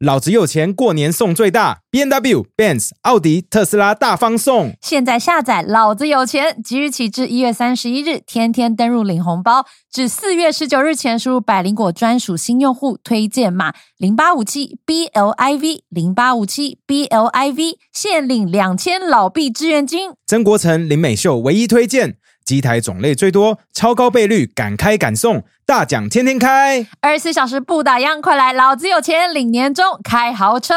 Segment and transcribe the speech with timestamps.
[0.00, 4.72] 老子有钱，过年送最大，B N W、Benz、奥迪、特斯拉大方送。
[4.80, 20.12] 现在下载老子有钱，即日起至一月三十一日，天天登入领红包，至四月十九日前输入百灵果专属新用户推荐码零八五七 B L I V 零八五七 B L I V，限领两千老币支援金。
[20.26, 22.16] 曾国成、林美秀唯一推荐，
[22.50, 26.84] 机台种类最多，超高倍率，敢开敢送，大奖天天开。
[27.00, 30.74] 二十四小时不打烊，快来老子有钱领年终，开豪车。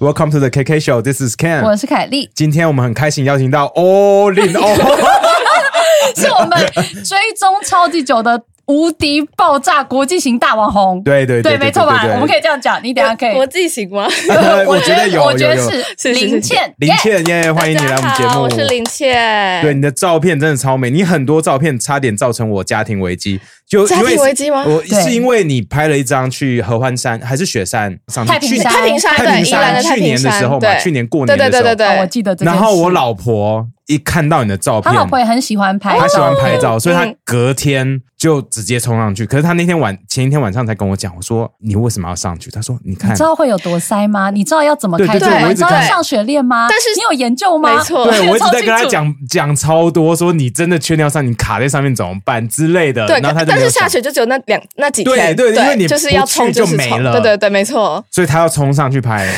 [0.00, 1.02] Welcome to the KK Show.
[1.02, 1.62] This is Ken.
[1.62, 4.76] 我是凯莉，今天我们很开心邀请到 All In All，
[6.16, 6.58] 是我们
[7.04, 11.02] 追踪超级久的无敌爆炸国际型大网红。
[11.02, 12.02] 对对对，没错吧？
[12.14, 13.34] 我们可以，这样讲，你等下可以。
[13.34, 14.06] 国际型吗？
[14.66, 15.56] 我觉得有，我觉得
[15.98, 18.42] 是林倩，林倩耶，欢迎你来我们节目。
[18.42, 19.62] 我是林倩。
[19.62, 32.34] 对，你的照片真的超美，你很多照片差点造成我家庭危机，就家因为庭危机吗我是因为你拍了一张去合欢山还是雪山上太平山太平山对，去太平山年的时候嘛，去年过年的时候，对对对对，哦我记得。
[32.40, 39.26] 然后我老婆一看到你的照片，他老婆也很喜欢拍照，她喜欢拍照，所以她嗯隔天就直接冲上去。
[39.26, 42.50] 可是他那天晚前一天晚上才跟我讲，我说你为什么要上去？
[42.50, 44.30] 他说你看你知，道会有多塞吗？
[44.30, 45.36] 你知道要怎么对对开吗？
[45.36, 46.66] 你对我一直看知道要上雪练吗？
[46.70, 47.76] 但是你有研究吗？
[47.76, 53.06] 没错对 我一直在跟她超清楚讲讲超多，说你真的确定要上，你卡在上面怎么办之类的。
[53.06, 58.02] 对，然后他就但是下雪就只有那两那几对天，对因为你就是要冲就没了对对对，没错。
[58.10, 59.28] 所以他要冲上去拍。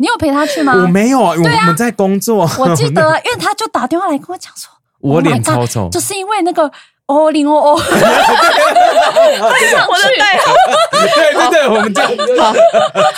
[0.00, 0.72] 你有陪他去吗？
[0.74, 2.48] 我没有啊，我我们在工作。
[2.58, 4.70] 我记得， 因为他就打电话来跟我讲说，
[5.00, 6.72] 我 Oh 脸超丑就是因为那个
[7.06, 7.80] 哦零哦哦， 我
[9.98, 10.54] 的代号，
[10.90, 12.10] 对对对，我们这样。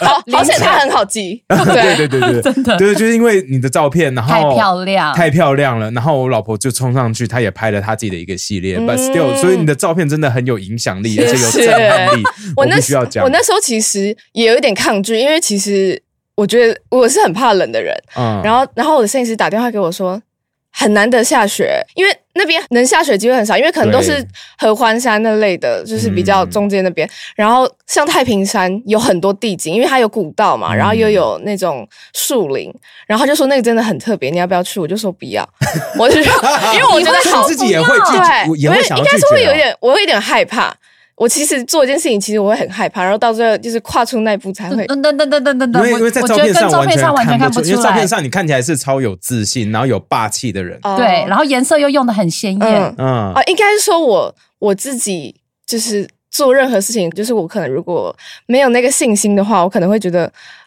[0.00, 5.88] 好，而且它很好记，对对对对对，真的对，就是因为你的照片，然后太漂亮太漂亮了。
[5.92, 8.80] 然后我老婆就冲上去，她也拍了她自己的一个系列。
[8.80, 12.24] But 嗯 still，所以你的照片真的很有影响力，而且有震撼力。
[12.56, 16.02] 我那必须要讲，我那时候其实也有一点抗拒，因为其实
[16.34, 17.94] 我觉得我是很怕冷的人。
[18.16, 20.20] 嗯然后，然后我的摄影师打电话给我说，
[20.70, 24.26] 很难得下雪，因为那边能下雪机会很少，因为可能都是
[24.56, 27.08] 合欢山那类的，就是比较嗯中间那边。
[27.36, 32.72] 然后像太平山有很多地景，因为它有古道嘛，嗯然后又有那种树林，
[33.06, 34.80] 然后他就说那个真的很特别，你要不要去？
[34.80, 35.46] 我就说不要，
[35.98, 39.42] 我就因为我觉得好所以你自己也会对，我也会想要拒应该是会。
[39.44, 40.74] 有点，我会有点害怕。
[41.22, 44.84] 我其实做一件事情，其实我会很害怕，然后到最后就是跨出那一步才会。
[44.88, 48.08] 等等等等等等等，我因为因为在我觉得跟照片上照片上完全看不出因为照片。
[48.08, 50.76] 上你看起来是超有自信，然后有霸气的人。
[50.82, 58.12] 哦对，然后颜色又用的很鲜艳嗯，嗯啊，应该是说我我自己就是做任何事情，就是我可能如果
[58.46, 60.24] 没有那个信心的话，我可能会觉得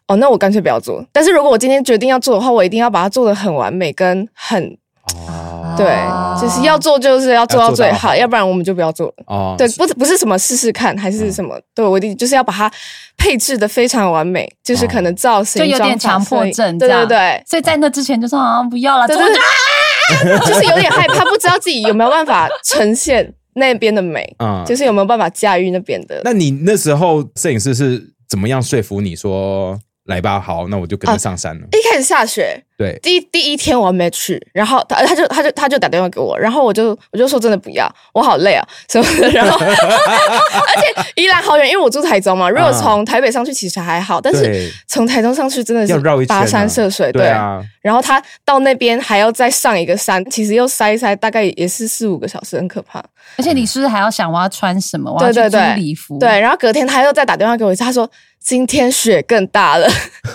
[0.08, 1.06] 哦，那我干脆不要做。
[1.12, 4.78] 但是如果我今天决定要做的话，我一定要把它做的很完美，跟很
[5.14, 5.76] 哦。
[5.78, 9.14] 对，啊就是要做就是要做到最好，要不然我们就不要做了。
[9.28, 11.60] 哦，对，不是不是什么试试看，还是什么？
[11.74, 12.72] 对我一定就是要把它
[13.18, 24.64] 配置的非常完美，就是可能造型就有点强迫症对对对，所以在那之前就说啊不要了，对对对， 就是有点害怕，不知道自己有没有办法呈现那边的美，嗯。
[24.66, 26.22] 就是有没有办法驾驭那边的。
[26.24, 30.40] 那你那时候摄影师是怎么样说服你说来吧？
[30.40, 31.68] 好，那我就跟着上山了。
[31.72, 53.04] 一开始下雪，对，第一第一天我还没去，然后他他就他就他就打电话给我，然后我就我就说真的不要，我好累啊 什么的，然后 而且宜兰好远，因为我住台中嘛，如果从台北上去其实还好，但是对从台中上去真的是要绕一跋山涉水，对啊，然后他到那边还要再上一个山，其实又塞一塞，大概也是四五个小时，很可怕。
[53.38, 55.12] 而且你是不是还要想我要穿什么？
[55.12, 58.08] 我要去租对对对，礼服，对，然后隔天他又再打电话给我一次，他说
[58.46, 59.88] 今天雪更大了。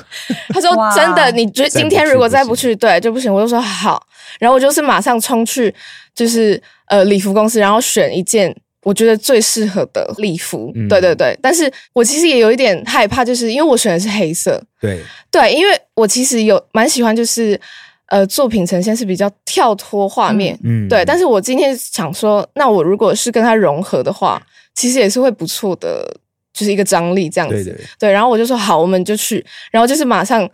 [0.53, 3.33] 他说真的，你觉得今天如果再不去，对就不行。
[3.33, 4.05] 我就说好，
[4.41, 5.73] 然后我就是马上冲去，
[6.13, 8.55] 就是呃礼服公司，然后选一件。
[8.83, 14.99] 我觉得最适合的礼服，嗯对对对，但是我其实也有一点害怕，就是因为我选的是黑色，对，
[15.31, 17.61] 对，因为我其实有蛮喜欢，就是
[18.07, 21.05] 呃作品呈现是比较跳脱画面，嗯对。
[21.05, 24.41] 但是我今天想说，那我如果是跟它融合的话，
[24.75, 26.17] 其实也是会不错的，
[26.53, 27.55] 就是一个张力这样子。
[27.55, 28.13] 对对对。
[28.13, 30.49] 然后我就说好，我们就去，然后就是马上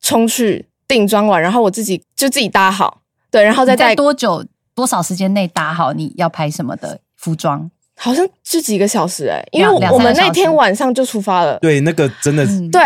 [0.00, 4.44] 冲去定妆完，然后我自己就自己搭好，对，然后再你在带，多久
[4.74, 7.70] 多少时间内搭好你要拍什么的服装？
[7.94, 11.56] 好像就几个小时哎、因为我们那天晚上就出发了。
[11.60, 12.82] 对，那个真的对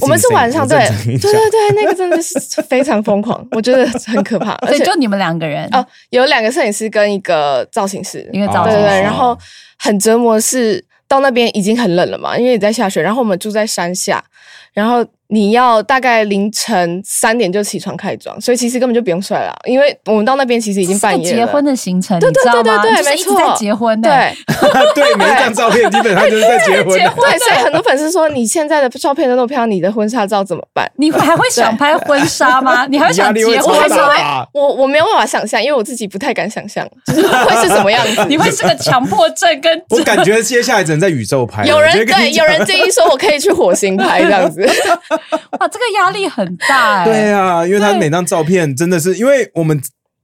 [0.00, 5.66] 我们是晚上，我对对对对，那个真的是非常疯狂，我觉得很可怕，而且就你们两个人。
[5.72, 9.36] 哦，有两个摄影师跟一个造型师，一个造型师对对对，然后
[9.78, 14.24] 很折磨是到那边已经很冷了嘛，因为也在下雪，然后我们住在山下，
[14.72, 21.36] 然后你要大概凌晨三点就起床开妆，所以其实根本就不用睡了，因为我们到那边其实已经半夜了。
[21.38, 22.30] 结婚的行程，对？
[22.32, 24.10] 对对对对没错在结婚的。
[24.10, 24.34] 对
[24.94, 27.12] 对，每一张照片基本上就是在结婚的。
[27.16, 30.90] 对，所以很多粉丝说你现在的照片都那么漂亮，你的婚纱照怎么办？
[30.96, 32.86] 你还会想拍婚纱吗？
[32.86, 34.16] 你还会想结婚超大吗？
[34.16, 34.46] 吧？
[34.52, 38.26] 我我没有办法想象，因为我自己不太敢想象，就是会是什么样子。
[38.28, 41.64] 你会是个强迫症跟我感觉接下来只能在宇宙拍。
[41.64, 44.68] 有人对有人建议说我可以去火星拍这样子，
[45.58, 49.80] 哇，这个压力很大哎、对啊，因为他每张照片真的是，因为我们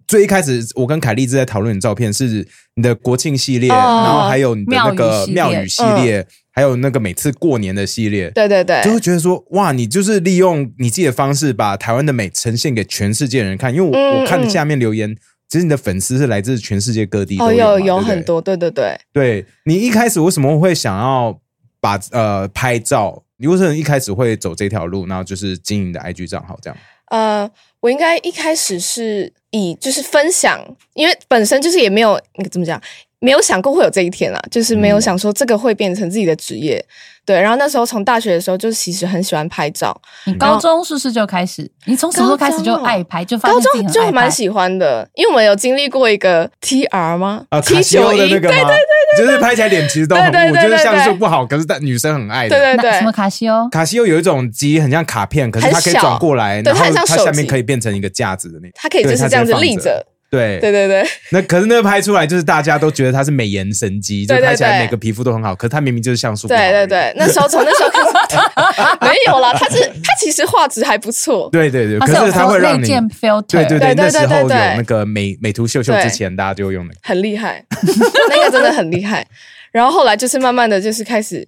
[0.07, 2.47] 最一开始我跟凯丽是在讨论的照片是
[2.77, 8.31] 你的国庆系列，哦然后还有你的那个庙宇系列，还有那个每次过年的系列。
[8.31, 13.75] 对对对就会觉得说，哇，你就是利用你自己的方式，把台湾的美呈现给全世界人看。
[13.75, 15.13] 因为我、我看下面留言，
[15.49, 18.97] 其实你的粉丝是来自全世界各地都哦，有有很多，对对对。
[19.13, 21.37] 对你一开始为什么会想要
[21.81, 23.25] 把呃拍照？
[23.39, 26.79] 你为什么一开始会走这条路，然后就是经营的 IG 账号这样？
[27.07, 27.49] 呃，
[27.81, 30.61] 我应该一开始是以就是分享，
[30.95, 32.81] 因为本身就是也没有那个怎么讲，
[33.21, 36.85] 没有想过会有这一天啊，就是没有嗯想说这个会变成自己的职业。
[37.25, 41.69] 对，然后那时候从大学的时候，就其实很喜欢拍照，你高中是不是就开始？
[41.87, 43.25] 你从什么时候开始就爱拍？
[43.25, 43.87] 就发高中。
[43.89, 47.45] 就蛮喜欢的，因为我们有经历过一个 TR 吗？
[47.49, 48.55] 啊，卡 T 西欧九一，的那个吗？
[48.55, 48.77] 对对
[49.17, 52.57] 对就是拍起来脸其实都很雾，就是像素不好，可是但女生很爱的。
[52.57, 53.69] 对对对什么卡西欧？
[53.71, 58.73] 卡西欧有一种机很像卡片，可是它可以转过来，然后它很像它下面可以变成一个架子的那种。
[58.77, 59.75] 它可以就是这样子立。
[59.75, 60.07] 着。
[60.29, 66.49] 对对对对， 那可是那个拍出来就是大家都觉得它是美颜神机，就拍起来每个皮肤都很好，可是它明明就是像素。
[66.49, 71.49] 对对对，那时候从那时候开始没有啦，它是它其实画质还不错。
[71.53, 76.95] 对对对，可是它会让你对对对对那时候有对对对那个美美图秀秀之前，大家就用的。
[77.03, 77.65] 很厉害，
[78.31, 79.27] 那个真的很厉害。
[79.73, 81.47] 然后后来就是慢慢的就是开始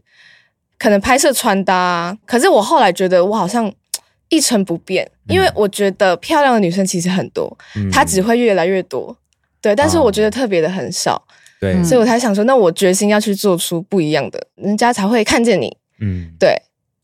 [0.79, 3.73] 可能拍摄穿搭、啊，可是我后来觉得我好像
[4.29, 7.91] 一成不变，因为我觉得漂亮的女生其实很多，嗯。
[7.91, 9.17] 她只会越来越多。
[9.61, 11.21] 对，但是我觉得特别的很少，
[11.61, 15.77] 对，嗯所以我才想说，那我决心要去做出不一样的，人家才会看见你。
[16.01, 16.55] 嗯，对，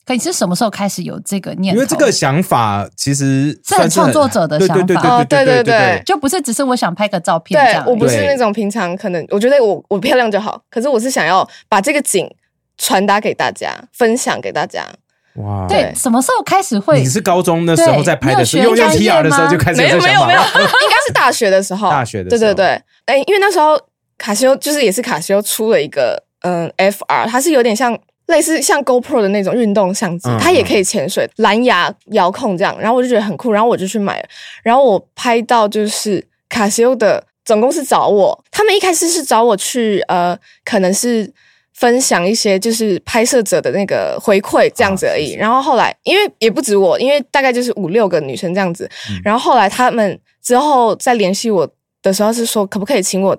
[0.06, 1.80] 可你是什么时候开始有这个念头？
[1.80, 12.32] 因为这个想法其实是很创作者的想法哦对对对对对就不是只是我想拍个照片这样，对我不是那种平常可能我觉得我我漂亮就好，可是我是想要把这个景
[12.78, 14.86] 传达给大家，分享给大家。
[15.36, 17.00] 哇，对，什么时候开始会？
[17.00, 17.06] 你？
[17.06, 21.90] 是高中的时候在拍的时候，用用对你有学 TR 的时候就开始没有没有没有， 应该是大学的时候。
[21.90, 22.40] 大学的时候。
[22.40, 23.76] 对对对，哎，因为那时候
[24.16, 34.28] 卡西欧就是也是卡西欧出了一个嗯 FR，它是有点像类似像 GoPro 的那种运动相机嗯，它也可以潜水，蓝牙遥控这样，然后我就觉得很酷，然后我就去买了，
[34.62, 41.32] 然后我拍到就是卡西欧的总公司找我，他们一开始是找我去呃，可能是。
[41.74, 49.20] 分享一些就是拍摄者的那个回馈这样子而已，啊是是然后后来因为也不止我，因为大概就是五六个女生这样子，嗯。
[49.24, 51.68] 然后后来他们之后再联系我
[52.02, 53.36] 的时候是说，可不可以请我，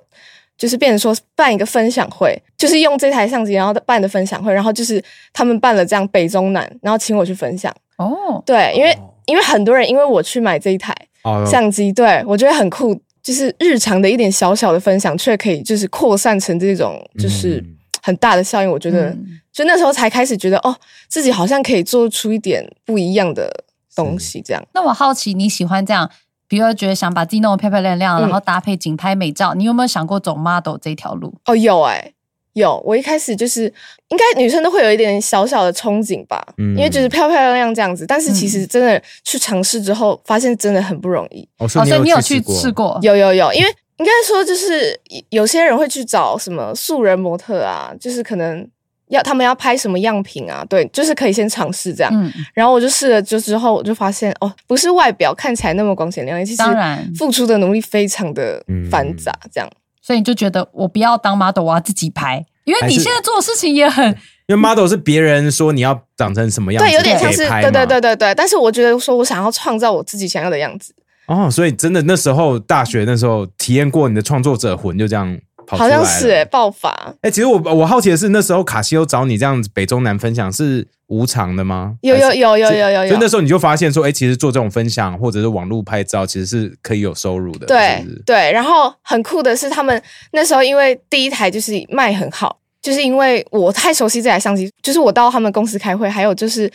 [0.57, 5.03] 就是变成说办一个分享会，就是用这台相机然后办的分享会，然后就是
[5.33, 7.73] 他们办了这样北中南，然后请我去分享。
[7.97, 10.93] 哦，对，因为、哦因为很多人因为我去买这一台
[11.23, 18.69] 哦相机，对我觉得很酷，就是日常的一点小小的分享，却可以就是扩散成这种就是嗯很大的效应。
[18.69, 20.75] 我觉得，嗯就那时候才开始觉得哦，
[21.07, 23.49] 自己好像可以做出一点不一样的
[23.95, 24.63] 东西，这样。
[24.73, 26.07] 那我好奇你喜欢这样，
[26.47, 31.33] 比如说觉得想把自己弄得漂漂亮亮，嗯然后搭配景拍美照，你有没有想过走 model 这条路？
[31.45, 32.11] 哦，有哎、
[32.53, 32.81] 有。
[32.85, 33.73] 我一开始就是，
[34.09, 38.05] 应该女生都会有一点小小的憧憬吧，嗯因为就是漂漂亮亮这样子。
[38.05, 41.47] 但是其实真的去尝试之后，发现真的很不容易。
[41.59, 42.99] 哦，哦，所以你有去去试过？
[43.01, 44.99] 有有有，因为应该说就是
[45.29, 48.67] 有些人会去找什么素人模特啊，就是可能
[49.07, 52.11] 要他们要拍什么样品啊，对，就是可以先尝试这样。
[52.13, 59.69] 嗯，然后我就试了就之后，我就发现哦，不是外表看起来那么光鲜亮丽，其实当然付出的努力非常的嗯繁杂，这样。
[60.01, 64.05] 所以你就觉得我不要当 model，我要自己拍，因为你现在做的事情也很
[64.47, 70.93] 因为 model 是别人说你要长成什么样子，对，有点像是对对对对对，但是我觉得说我想要创造我自己想要的样子，
[71.27, 76.03] 哦，所以真的那时候大学那时候体验过你的创作者魂，就这样跑出好来了。
[76.05, 81.95] 像是哎、爆发，哎、其实我我好奇的是，那时候卡西欧找你这样子北中南分享是无偿的吗？
[82.01, 87.65] 有有还是有有有有有所以那，时候你就发现说，哎、其实做这种分享或者是网络拍照，其实是可以有收入的。
[87.65, 90.01] 对是不是对，然后很酷的是，他们
[90.31, 92.59] 那时候因为第一台就是卖很好。
[92.81, 96.71] 就是因为我太熟悉这台相机，就是我到他们公司开会，还有就是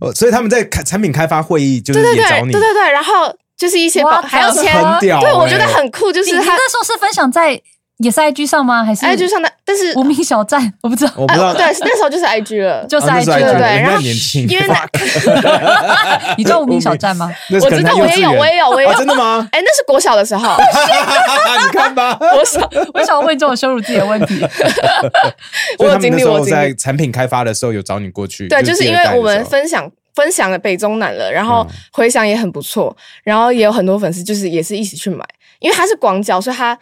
[0.00, 3.12] 哦，所以他们在开产品开发会议就是对对也找你，对对对对，然后
[3.56, 7.60] 就是一些哇保还要签，很屌对我欸觉得很酷，就是他那时候是分享在
[7.98, 8.84] 也是 IG 上吗？
[8.84, 10.60] 还是 IG 上的，但是无名小站？
[10.82, 13.58] 我不知道，我不知道，呃对，那时候就是 IG 了，就是哦那是 IG 对对了。
[13.60, 14.66] 对然后年轻，因为
[16.36, 17.32] 你知道无名小站吗？
[17.50, 19.48] 那是可能我知道，我也有，我也有，我也有，哦真的吗？
[19.52, 24.40] 哎，那是国小的时候，你看吧，国小，为什么问这种羞辱自己的问题？
[25.78, 35.24] 我有所以他们那时候经历我在产品开发的时候有找你过去，对，就是因为我们分享分享了北中南了，然后嗯回响也很不错，然后也有很多粉丝就是也是一起去买，
[35.58, 36.78] 因为它是广角，所以它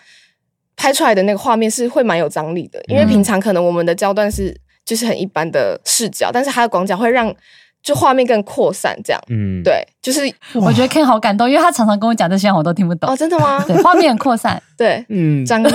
[0.76, 2.82] 拍出来的那个画面是会蛮有张力的。
[2.88, 7.34] 因为嗯平常可能我们的焦段是就是很一般的视角，但是它的广角会让
[7.82, 9.20] 就画面更扩散，这样。
[9.28, 10.20] 嗯，对，就是
[10.54, 13.16] 我觉得 Ken 好感动，因为他常常跟我讲这些，我都听不懂哦，。
[13.16, 13.64] 真的吗？
[13.66, 14.60] 对，画面很扩散。
[14.78, 15.68] 对，嗯，张力，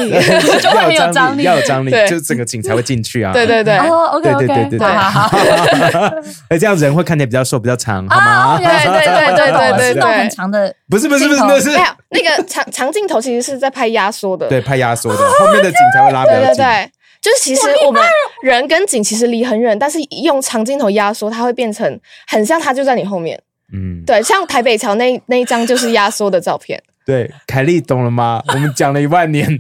[0.62, 3.32] 就会很有张力 要有张力，对就整个景才会进去啊。
[3.32, 5.38] 对对对，哦，OK 对对 OK，对对好好好。
[6.50, 8.60] 哎，这样人会看起来比较瘦，比较长，好啊，吗？
[8.60, 16.92] 原来是对对对对对对很长的，不是不是不是，那是没有那个长长镜头其实是在拍压缩的，对拍压缩的，后面的景才会拉比对较近。
[17.22, 18.02] 对对，就是其实我们
[18.42, 23.42] 人跟景其实离很远，但是用长镜头压缩，它会变成很像它就在你后面。
[23.74, 26.82] 嗯，对，像台北桥那那一张就是压缩的照片。
[27.08, 28.44] 对，凯莉懂了吗？
[28.54, 29.58] 我们讲了一万年， 对，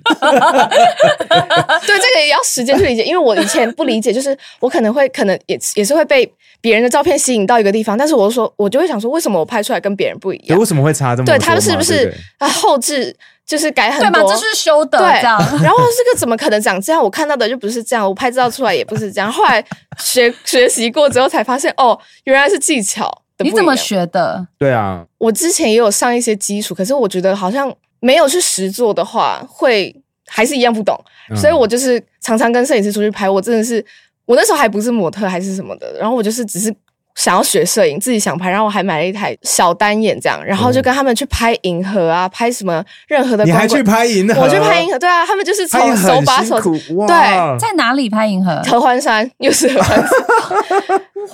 [1.98, 10.66] 这个也要时间去理解，因为我以前不理解，就是我可能会可能也也是会被别人的照片吸引到一个地方，但是我就说，我就会想说，为什么我拍出来跟别人不一对，样为？
[10.66, 11.46] 什么会差这么多对嘛？
[11.46, 13.16] 他们是不是对对啊后置
[13.48, 14.20] 就是改很对嘛？
[14.20, 14.32] 多？
[14.34, 15.40] 这是修的，对，这样。
[15.64, 17.02] 然后这个怎么可能长这样？
[17.02, 19.32] 我看到的就不是这样，我拍照出来也不是这样。
[19.32, 19.64] 后来
[19.98, 23.10] 学学习过之后才发现，哦，原来是技巧。
[23.40, 24.46] 你怎么学的？
[24.60, 29.96] 对啊，我之前也有上一些基础，可是我觉得好像没有去实做的话，会
[30.28, 31.00] 还是一样不懂。
[31.30, 33.84] 嗯所以我就是常常跟摄影师出去拍，我真的是
[34.26, 36.74] 我那时候还不是模特还是什么的，然后我就是只是。
[37.18, 43.44] 想要学摄影，自己想拍，然后我还买了一台小单眼这样，然后就跟他们去拍银河啊，拍什么任何的。
[43.44, 44.42] 你还去拍银河？
[44.42, 48.62] 我去拍银河，对啊，他们就是从手把手对在哪里拍银河？
[48.70, 50.10] 合欢山，又是合欢山，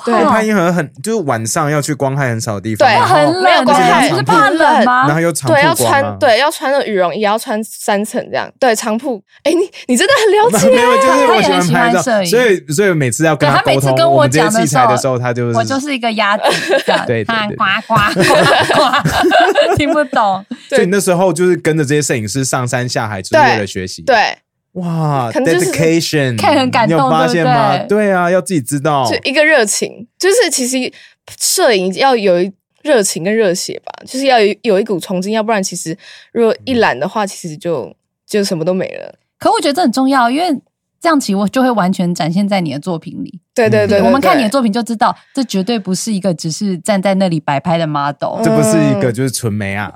[0.05, 5.05] 对对，拍银河很就是晚上要去光害很少的地方，对很冷，没有光欸害你是怕冷吗？
[5.05, 9.21] 然后又长对，要穿对要穿的羽绒衣，也要穿三层这样，对长裤。
[9.43, 16.43] 哎，你你真的很了解， 没有，就是我喜欢他也很喜欢拍照，摄影所以所以每次要跟对他每沟通次跟我我们这些讲的时候器材的时候，他就是我就是一个鸭子，
[16.85, 20.45] 对对对看呱呱呱呱， 听不懂。
[20.69, 24.37] 所以那时候就是跟着这些摄影师上山下海，就是为了学习。，对，
[24.73, 27.77] 哇，dedication，看很感动你有发现吗？
[27.77, 29.17] 对对啊，要自己知道就。
[29.23, 30.91] 一个热情，就是其实
[31.39, 32.51] 摄影要有一
[32.81, 35.95] 热情跟热血吧，就是要有有一股冲劲，要不然其实
[36.31, 37.95] 如果一懒的话，其实就
[38.27, 39.15] 就什么都没了。
[39.39, 40.49] 可我觉得这很重要，因为
[41.03, 43.41] 这样其实我就会完全展现在你的作品里。
[43.53, 49.91] 对对对，我们看你的作品就知道，这绝对不是一个只是站在那里摆拍的 model，这不是一个就是纯美啊，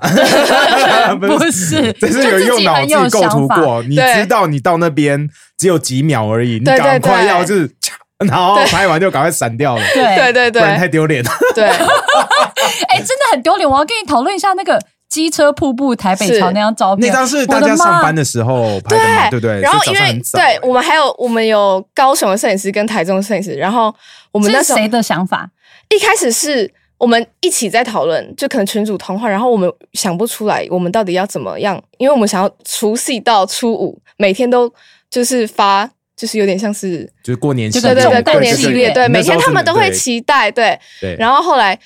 [1.18, 3.56] 不是，这是有用脑很有自己构图想法。
[3.56, 7.70] 过，你知道你到那边只有几秒而已，你对对赶快要就是，
[8.18, 11.24] 然后拍完就赶快闪掉了，对对对不然太对丢脸。
[11.24, 11.30] 了。
[11.56, 11.64] 对，
[12.90, 13.66] 哎，真的很丢脸。
[13.66, 19.60] 我要跟你讨论一下那个机车瀑布台北桥那张照片，那张是大家上班的时候拍的嘛，对不对？
[19.60, 23.94] 然后因为对我们还有我们有高雄的摄影师跟台中的摄影师，然后
[24.32, 25.50] 我们那时候这是谁的想法？
[25.88, 34.72] 一开始是我们一起在讨论，就可能群主通话，然后我们想不出来我们到底要怎么样，因为我们想要除夕到初五每天都
[35.10, 39.88] 就是发，就是有点像是就是过年系这个列，对对对过年系列，对每天他们都会。
[39.90, 41.76] 期待，对，对，然后后来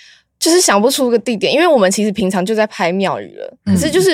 [0.42, 4.10] 就是想不出个地点，因为我们其实平常就在拍庙宇了，可是就是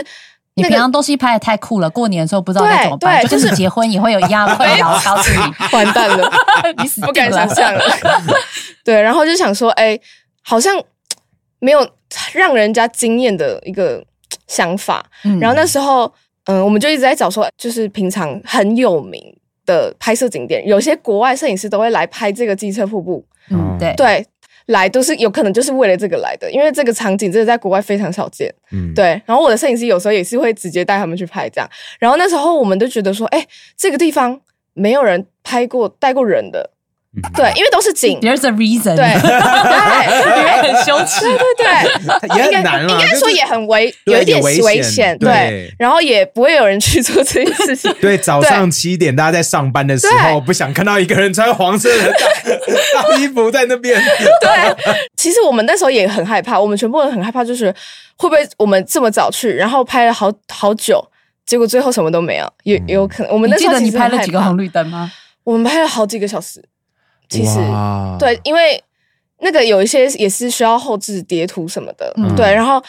[0.52, 4.92] 你那个平常东西拍的太酷了，过年的时候不知道该怎么办，就跟你结婚也会有一样的困扰。
[4.92, 5.38] 我告诉你，
[5.73, 6.30] 完蛋了。
[6.82, 7.82] 你死不敢想象了。
[8.85, 9.99] 对，然后就想说，哎、
[10.42, 10.78] 好像
[11.61, 11.88] 没有
[12.35, 14.04] 让人家惊艳的一个
[14.47, 15.02] 想法。
[15.25, 16.12] 嗯然后那时候，
[16.44, 19.23] 嗯，我们就一直在找说，就是平常很有名
[19.64, 24.26] 的拍摄景点，有些国外摄影师都会来拍这个机车瀑布，嗯，对，对。
[24.68, 28.54] 来都是有可能就是为了这个来的，因为这个场景真的在国外非常少见。
[28.70, 31.68] 嗯，对，然后我的摄影师有时候也是会直接带他们去拍这样。
[31.98, 33.46] 然后那时候我们都觉得说，哎，
[33.76, 34.40] 这个地方
[34.75, 36.77] 没有人拍过带过人的，嗯
[37.34, 41.25] 对，因为都是景，There's a reason，对对因为很羞耻。
[41.56, 47.94] 对，对应该很难啊，应该说也很危，有一点危险，对对，然后也不会有人去做这件事情。
[48.00, 52.14] 对，早上七点大家在上班的时候，不想看到一个人穿黄色的
[53.18, 54.00] 衣服在那边。
[54.40, 57.72] 对，其实我们那时候也很害怕，我们全部人很害怕，就是
[58.16, 61.04] 会不会我们这么早去，然后拍了好好久，
[61.46, 63.32] 结果最后什么都没有，也也有可能。
[63.32, 65.10] 我们记得你那时候其实很害怕拍了几个红绿灯吗？
[65.44, 66.62] 我们拍了好几个小时，
[67.28, 67.58] 其实，
[68.18, 68.82] 对，因为
[69.40, 72.82] 那个有一些也是需要后置叠图什么的，嗯对，然后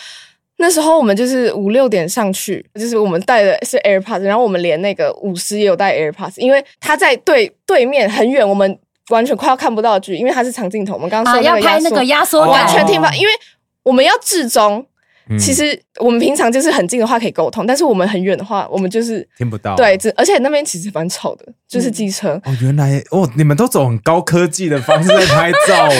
[0.57, 8.79] 那时候我们就是五六点上去，就是我们带的是 AirPods，然后我们连那个舞狮也有带 AirPods，因为他在对对面很远，我们
[9.09, 10.93] 完全快要看不到的距，因为它是长镜头。
[10.93, 13.33] 我们刚刚啊，说要拍那个压缩完全听不到，因为
[13.83, 14.85] 我们要至中。
[15.29, 15.37] 嗯。
[15.37, 19.75] 其实我们平常就是很近的话可以沟通，但是我们很远的话，我们就是听不到。
[19.75, 22.39] 对，只而且那边其实蛮吵的，就是机车。
[22.45, 25.85] 哦，原来哦，你们都走很高科技的方式在拍照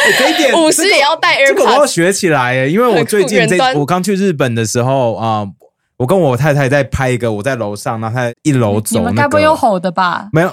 [0.00, 5.46] 哎、哎这一点舞狮也要带这个我要学起来哎，因为我最近这我刚去日本的时候啊、
[5.98, 10.30] 我跟我太太在拍一个，我在楼上，然后她在一楼走、那个，们该不会有吼的吧？
[10.32, 10.50] 没有，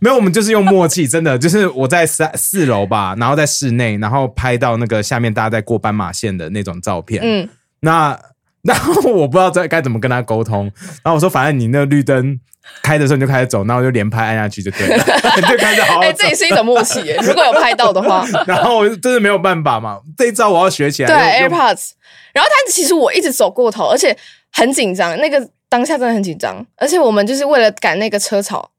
[0.00, 7.20] 没有，我们就是用默契， 真的就是我在三四楼吧，然后在室内，然后拍到那个下面大家在过斑马线的那种照片。
[7.22, 7.48] 嗯，
[7.80, 8.18] 那
[8.62, 10.64] 然后我不知道该该怎么跟他沟通，
[11.02, 12.40] 然后我说反正你那个绿灯
[12.82, 14.96] 开的时候你就开始走，然后我就连拍按下去就对了，
[15.36, 16.28] 你 就开始好好哎、走这。
[16.28, 17.18] 也是一种默契耶。
[17.22, 21.08] 如果有拍到的话，然后真的没有办法嘛，这一招我要学起来。
[21.08, 21.90] 对 AirPods，
[22.32, 24.16] 然后他其实我一直走过头，而且
[24.50, 28.70] 很紧张，那个当下真的很紧张，而且我们就是为了赶那个车潮。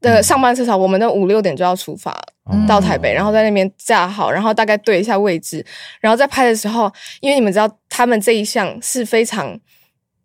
[0.00, 2.18] 那个上班车少，我们的五六点就要出发
[2.50, 5.64] 嗯到台北，然后在那边架好，然后大概对一下位置，
[6.00, 6.90] 然后在拍的时候，
[7.20, 9.58] 因为你们知道他们这一项是非常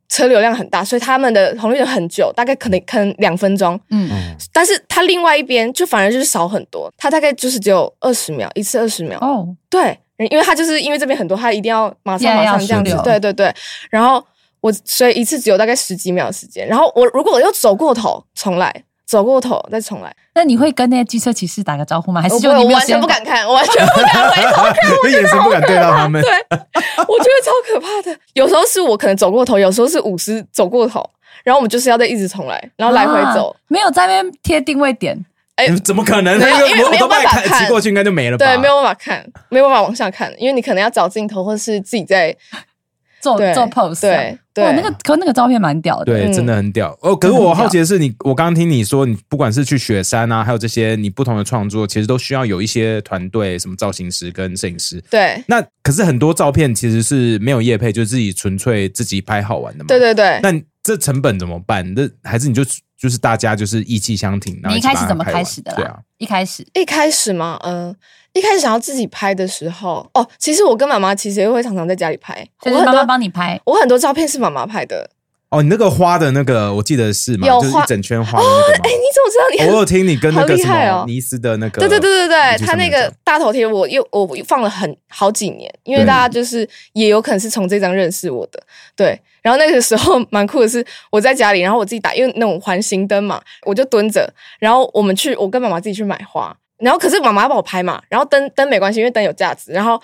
[0.07, 13.53] 车流量很大，所以他们的红绿灯很久，大概可能可能两分钟，嗯，嗯但是他另外一边就反而就是少很多，他大概就是只有二十秒，一次二十秒，哦，对，因为他就是因为这边很多，他一定要马上马上这样子，对对对。
[13.89, 14.23] 然后
[14.61, 18.73] 我所以一次只有大概十几秒的时间，然后我如果我又走过头重来，
[19.05, 22.21] 走过头再重来，那你会跟那些机车骑士打个招呼吗？
[22.21, 26.21] 还是就你完全不敢看，我完全不敢回头看，那眼神不敢对到他们。
[26.21, 28.17] 对，我觉得超可怕的。
[28.33, 31.07] 有时候是我可能走过头，有时候是舞狮走过头，
[31.43, 33.49] 然后我们就是要再一直重来，然后来回走。
[33.49, 35.15] 啊没有在那边贴定位点，
[35.55, 36.37] 哎、嗯怎么可能？
[36.39, 38.45] 没有那个我我因为没有办法看骑过去，应该就没了吧？
[38.45, 42.37] 对，没有办法看，没有办法往下看，因为你可能要找镜头，或是自己在对
[43.21, 47.15] 做做 pose，对那个可那个照片蛮屌的，对，嗯真的很屌哦。
[47.15, 55.03] 可是我好奇的是你，我刚刚听你说，你不管是去雪山啊，还有这些你不同的创作，其实都需要有一些团队，什么造型师跟摄影师。
[55.09, 59.87] 对那可是很多照片其实是没有业配，就自己纯粹自己拍好玩的嘛。
[59.87, 59.99] 对。
[59.99, 60.39] 对对。
[60.41, 60.53] 那
[60.83, 61.93] 这成本怎么办？
[61.93, 62.63] 那还是你就
[63.05, 64.59] 就是大家就是意气相挺？
[64.67, 65.77] 你一开始怎么开始的啦？
[65.77, 67.95] 对啊，一开始一开始嘛，嗯、
[68.33, 75.07] 一开始想要自己拍的时候，哦，其实我跟妈妈其实也会常常在家里拍，就是妈妈我很多帮你拍，我很多照片是妈妈拍的。
[75.49, 78.85] 哦，你那个花的那个，我记得是嘛，有就是一整圈花的那个哎、嘛。
[78.89, 79.71] 你怎么知道你？
[79.71, 88.59] 我有听你跟那好个什厉害哦么尼斯的那个，对对对对对，他那个大头贴我又我放了很好几年，因为大家就是也有可能是从这张认识我的，
[88.95, 89.21] 对。
[89.45, 94.27] 然后那个时候 蛮酷的是，我在家里，然后我自己打，因为那种环形灯嘛，我就蹲着，
[94.57, 100.01] 然后我们去，我跟妈妈自己去买花，然后可是妈妈要帮我拍嘛，然后灯灯没关系，因为灯有架子，然后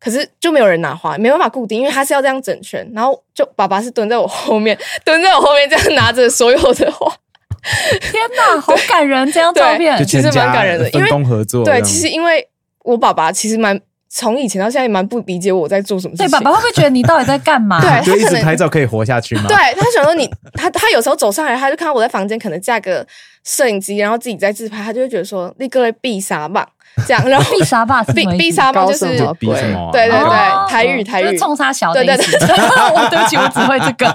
[0.00, 7.14] 可是就没有人拿花，没办法固定，因为他是要这样整圈，然后就爸爸是蹲在我后面，蹲在我后面这样拿着所有的花，
[8.00, 9.24] 天哪，好感人！
[9.30, 12.48] 这张照片，其实蛮感人的因分为工合作对，其实因为
[12.82, 13.80] 我爸爸其实蛮
[14.12, 17.78] 从以前到现在蛮不理解我在做什么事对，爸爸会不会觉得你到底在干嘛？
[17.82, 19.44] 对就一直他可能拍照可以活下去吗？
[19.46, 23.06] 对他想说你，他他有时候走上来，他就看到我在房间可能架个
[23.44, 26.68] 摄影机，然后自己在自拍，他就会觉得说那个必杀棒
[27.06, 29.06] 这样，然后 必杀吧必必杀棒就是？
[29.06, 32.26] 对对对哦台语台语就是冲杀小的对对。
[32.92, 34.10] 我对不起，我只会这个。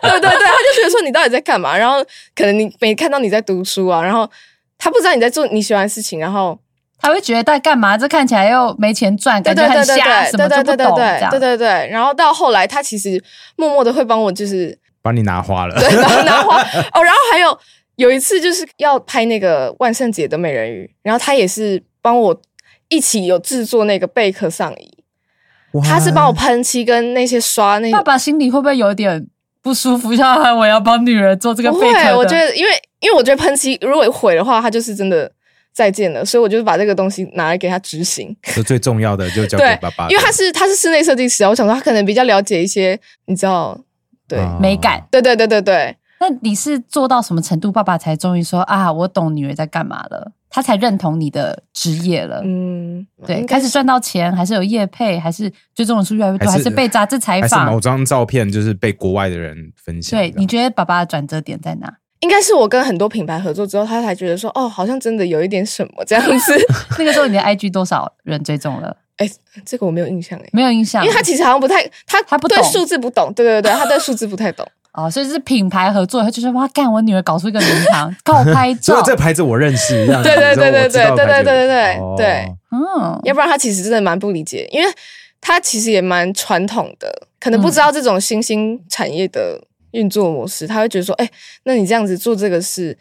[0.00, 1.76] 对对对，他就觉得说你到底在干嘛？
[1.76, 2.02] 然后
[2.34, 4.28] 可能你没看到你在读书啊，然后
[4.78, 6.58] 他不知道你在做你喜欢的事情，然后
[7.04, 7.98] 他会觉得在干嘛？
[7.98, 13.22] 这看起来又没钱赚，对感觉很瞎，什么对就不懂，这对对对对样对对对，然后到后来他其实
[13.56, 15.78] 默默的会帮我就是帮你拿花了。
[15.78, 17.58] 对，然后拿花哦，然后还有
[17.96, 22.40] 有一次就是要拍那个万圣节的美人鱼，然后他也是帮我
[22.88, 25.04] 一起有制作那个贝壳上衣，
[25.82, 27.92] 他是帮我喷漆跟那些刷那些。
[27.92, 29.26] 爸爸心里会不会有点
[29.62, 30.16] 不舒服？
[30.16, 35.30] 像 我要帮女儿做这个不贝壳我觉得因为因为我觉得喷漆如果毁的话，他就是真的
[35.74, 38.34] 再见了，所以我就是把这个东西拿来给他执行。
[38.44, 43.78] 是最重要的就交 给爸爸，，因为他是他是室内设计师啊，我想说他可能比较了解一些，你知道，
[44.28, 45.04] 对、啊美感。
[45.10, 45.96] 对对对对对。
[46.20, 50.32] 那你是做到什么程度，爸爸才终于说啊，我懂女儿在干嘛了？
[50.48, 52.40] 他才认同你的职业了。
[52.44, 57.80] 嗯，对，开始赚到钱，还是有业配，还是追踪人数越来越多，还是还是被杂志采还是某？
[57.80, 61.92] 张照片就是被国外的人分享对，你觉得爸爸的转折点在哪？
[62.24, 66.66] 应该是我跟很多品牌合作之后，他才觉得说，哦，好像真的有一点什么这样子。
[66.98, 68.96] 那个时候你的 IG 多少人追踪了？
[69.18, 69.30] 哎、
[69.64, 74.66] 这个我没有印象哎，没有印象，因为他其实好像不太，他对他不对数字不懂，对对对，他对数字不太懂。
[74.94, 84.88] 哦，所以是品牌合作，他就说哇，干我女儿搞出一个名堂， 靠拍照所以，这牌子我认识，这样子对对对对对对对对对哦对嗯，要不然他其实真的蛮不理解，因为
[85.40, 89.60] 他其实也蛮传统的，可能不知道这种新兴产业的
[89.94, 91.30] 运作模式，他会觉得说，哎、
[91.64, 92.96] 那你这样子做这个事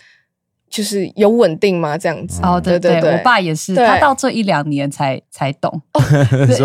[0.70, 1.98] 就是有稳定吗？
[1.98, 2.40] 这样子？
[2.42, 5.82] 哦，对对对我爸也是，他到这一两年才才懂。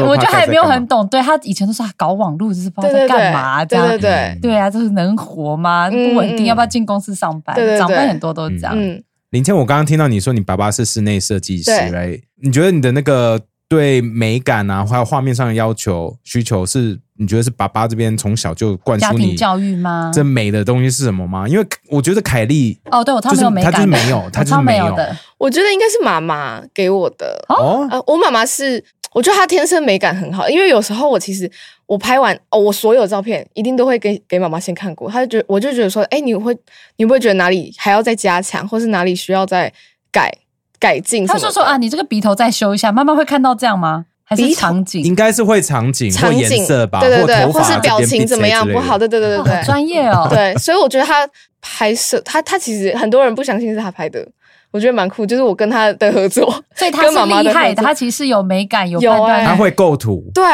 [0.06, 3.86] 我觉得他也没有很懂，对他以前都是啊搞网络，就是不知道在干嘛这样。
[3.88, 5.88] 对对对，对啊，就是能活吗？
[5.90, 7.56] 嗯不稳定，嗯要不要进公司上班？
[7.78, 8.72] 长辈很多都这样。
[8.74, 20.10] 嗯，林倩，我刚刚听到你说你爸爸是室内设计师，对来，你觉得你的那个对美感啊，还有画面上的要求需求是，你觉得是爸爸这边从小就灌输你教育吗？
[20.14, 21.46] 这美的东西是什么吗？
[21.46, 25.14] 因为我觉得凯莉哦，对我超就没有美感的，他就是没有他就是没有有的。
[25.36, 27.44] 我觉得应该是妈妈给我的。
[27.50, 31.50] 哦，呃，我妈妈是，我觉得她天生美感很好，因为有时候我其实
[31.84, 36.56] 我拍完哦，我所有照片一定都会给给妈妈先看过，她就觉得我就觉得说，哎，你会
[36.96, 39.70] 你会不会觉得哪里还要再加强，或是哪里需要再
[40.10, 40.32] 改
[40.78, 41.26] 改进？
[41.26, 44.06] 他说说啊，你这个鼻头再修一下，妈妈会看到这样吗？
[44.24, 45.02] 还是场景？
[45.02, 48.98] 应该是会场景或场景颜色吧，对对对，或或是表情怎么样不好？
[48.98, 50.26] 对对对对对，专业哦。
[50.28, 51.26] 对，所以我觉得他
[51.62, 54.22] 拍摄，他他其实很多人不相信是他拍的，
[54.70, 56.44] 我觉得蛮酷，就是我跟他的合作，
[56.76, 59.46] 所以他跟妈妈是厉害他其实有美感，有有判。
[59.46, 60.44] 他会构图，对，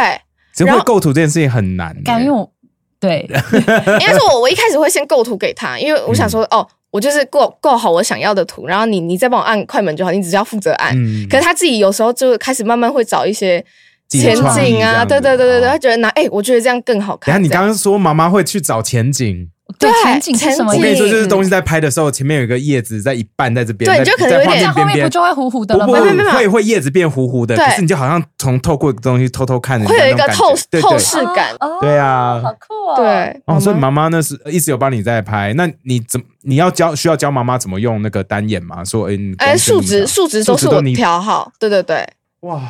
[0.53, 2.03] 其实然后会构图这件事情很难欸。
[2.05, 2.49] 感因为我
[3.01, 3.29] 对
[4.01, 10.97] 应该说我我一开始会先构图给他，因为我想说，哦，我就是构构好我想要的图，然后你你再帮我按快门就好，你只要负责按。
[10.97, 13.59] 嗯可是他自己有时候就开始慢慢会找一些
[14.09, 17.33] 前景啊，对对对对对，哦他觉得拿哎，我觉得这样更好看。
[17.33, 20.83] 然后你刚刚说妈妈会去找前景，对对前景是什么意思？
[20.83, 24.97] 我跟你说，就是嗯东西在拍的时候，前面有一个叶子在一半在这边，在对你就可能有点这样后面边边。
[24.99, 31.55] 面不就会糊糊的了吗会会叶子变糊糊的，对可是你就好像从透过东西偷偷看会有一个感觉透透对对视感。
[31.61, 32.97] 哦对啊好酷哦。
[32.97, 38.85] 对，哦，所以妈妈妈那是一直有帮你在拍，那你怎你要教需要教妈妈怎么用那个单眼吗？
[38.85, 39.09] 说
[39.39, 42.07] 哎，数值的数值都是我你调好，对对对，
[42.41, 42.61] 哇，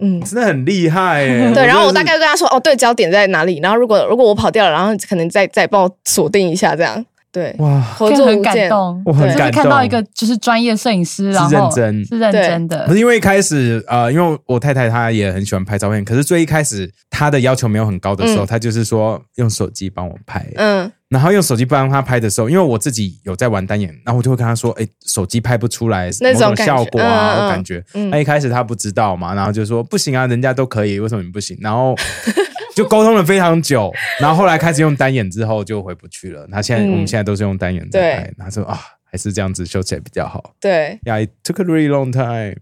[0.00, 0.20] 嗯。
[0.22, 1.52] 真的很厉害哎。
[1.54, 3.60] 对，然后我大概跟他说，哦，对焦点在哪里？
[3.62, 7.04] 然后如果如果我跑掉了，然后可能再再帮我锁定一下，这样。
[7.32, 8.26] 对，哇，合作。
[8.26, 12.92] 很感动，我很感动看到一个就是专业摄影师，然后认真是认真的不。
[12.92, 27.84] 是因为一开始呃，因为我太太她也很喜欢拍照片，可是最一开始她的要求没有很高的时候，嗯她就是说用手机帮我拍，嗯，然后用手机帮他拍的时候，因为我自己有在玩单眼，然后我就会跟他说，哎，手机拍不出来那种效果啊，感觉。
[27.94, 31.58] 嗯那一开始他不知道嘛，然后就说不行啊，人家都可以，为什么你不行？
[31.60, 31.96] 然后
[32.76, 36.46] 就沟通了非常久，然后后来开始用单眼之后就回不去了。
[36.48, 40.54] 他现在、嗯我们现在都是用单眼在对拍，他说啊，还是这样子修起来比较好。
[40.60, 42.54] 对，Yeah, it took a really long time.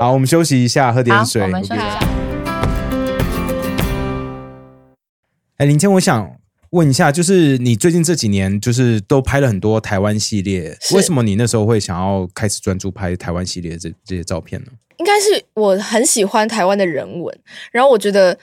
[0.00, 1.42] 好，我们休息一下，喝点好，水。
[1.42, 1.98] 我们休息一下。
[5.56, 6.30] 哎，林谦，我想
[6.70, 14.68] 问一下，就是你最近这几年，就是都拍了很多台湾系列，是为什么你那时候会想要开始专注拍台湾系列这这些照片呢？
[14.98, 17.36] 应该是我很喜欢台湾的人文，
[17.72, 18.38] 然后我觉得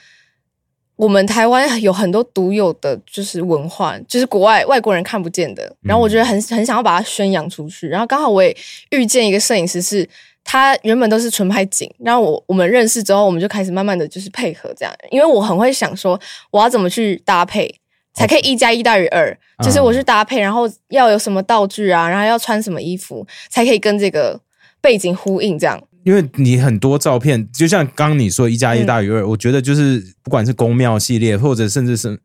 [0.95, 7.87] 我们台湾有很多独有的就是文化，就是国外外国人看不见的，然后我觉得很很想要把它宣扬出去。
[7.87, 8.55] 然后刚好我也
[8.91, 10.07] 遇见一个摄影师是。
[10.49, 16.17] 他原本都是纯拍景，然后我我们认识之后，我们就开始慢慢的就是配合这样，因为我很会想说
[16.51, 17.69] 我要怎么去搭配，
[18.17, 24.39] 才可以一加一大于二，就是我去搭配，然后要有什么道具啊，然后要穿什么衣服，才可以跟这个
[24.81, 25.79] 背景呼应这样。
[26.03, 32.17] 因为你很多照片，就像刚刚你说一加一大于二、我觉得就是不管是宫庙系列，或者甚至是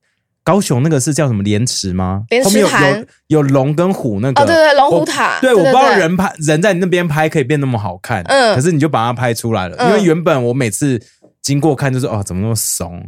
[0.45, 2.23] 高雄那个是叫什么莲池吗？
[2.31, 9.77] 莲池有潭有有龙跟虎那个哦对对龙虎塔对，我不知道人拍人在你那边拍可以变那么好看，嗯可是你就把它拍出来了。
[9.79, 11.01] 嗯因为原本我每次
[11.43, 13.05] 经过看就是哦，怎么那么怂？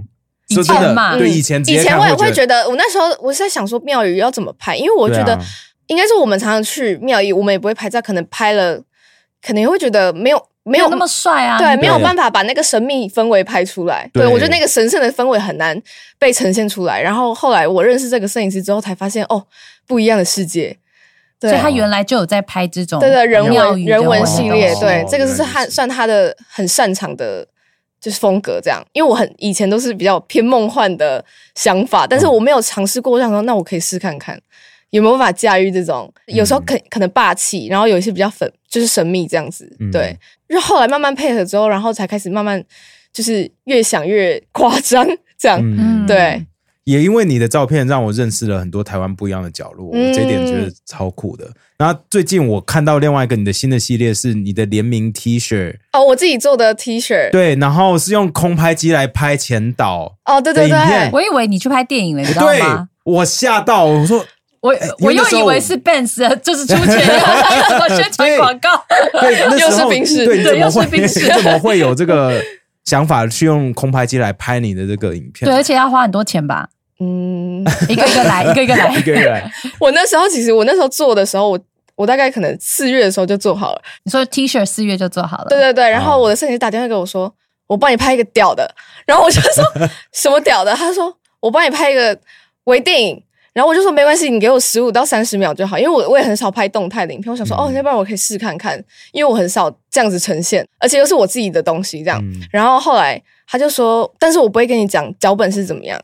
[0.62, 5.38] 以说真的，前嘛对嗯以前以前我也会觉得，我那时候我是在想说庙宇要怎么拍，因为我觉得
[5.86, 8.80] 应该是我们常常去庙宇，我们也不会拍照，可能拍了，
[9.44, 11.58] 可能会觉得没有没有那么帅啊！
[11.58, 14.08] 对，没有办法把那个神秘氛围拍出来。
[14.12, 15.78] 对对我觉得那个神圣的氛围很难
[16.18, 17.00] 被呈现出来。
[17.00, 19.44] 然后后来我认识这个摄影师之后，才发现哦，
[19.86, 20.76] 不一样的世界。
[21.38, 27.46] 对所以他原来就有在拍这种对对人文人文系列，哦对这个是原来是他算他的很擅长的，
[28.04, 28.84] 就是风格这样。
[28.92, 34.38] 因为我很以前都是比较偏梦幻的想法，但是我没有尝试过，我想说那我可以试看看
[34.90, 40.14] 有没有办法驾驭这种，有时候可可能霸气，然后有一些比较粉就是神秘这样子嗯，对。
[40.46, 42.62] 就后后来慢慢配合之后，然后才开始慢慢
[43.12, 45.04] 就是越想越夸张
[45.38, 46.44] 这样，嗯，对。
[46.84, 51.48] 也因为你的照片让我认识了很多台湾不一样的角落，嗯我这一点觉得超酷的。
[51.76, 62.88] 然后最近我看到另外一个你的新的系列是你的联名 T 恤，哦，我自己做的 T 恤，对，然后是用空拍机来拍前导，哦，对对对，我以为你去拍电影了，你知道对吗？
[63.04, 64.24] 我吓到，我说
[64.60, 66.96] 我我又以为是 Benz，就是出钱
[67.80, 68.84] 我宣传广告。
[69.20, 72.40] 对，又是冰室对，对又是冰室怎么会有这个
[72.84, 75.50] 想法去用空拍机来拍你的这个影片？
[75.50, 76.68] 对，而且要花很多钱吧？
[77.00, 78.88] 嗯， 一个一个来，一个一个来。
[78.94, 79.02] 一。
[79.02, 79.50] 个一个来。
[79.80, 81.58] 我那时候其实我那时候做的时候，我
[81.96, 83.82] 我大概可能四月的时候就做好了。
[84.04, 87.32] 你说 T 恤四月就做好了，对对对，然哦后我的摄影师打电话给我说，
[87.66, 88.68] 我帮你拍一个屌的，
[89.06, 89.64] 然后我就说
[90.12, 90.74] 什么屌的？
[90.74, 92.16] 他说我帮你拍一个
[92.64, 97.58] 微电影，然后我就说没关系，你给我十五到三十秒就好，因为我我也很少拍动态的影片，我想说、嗯。
[97.58, 102.20] 哦，要不然我可以试看看，因为我很少这样子呈现，而且又是我自己的东西这样。
[102.22, 102.40] 嗯。
[102.50, 106.00] 然后后来他就说，但是我不会跟你讲脚本是怎么样，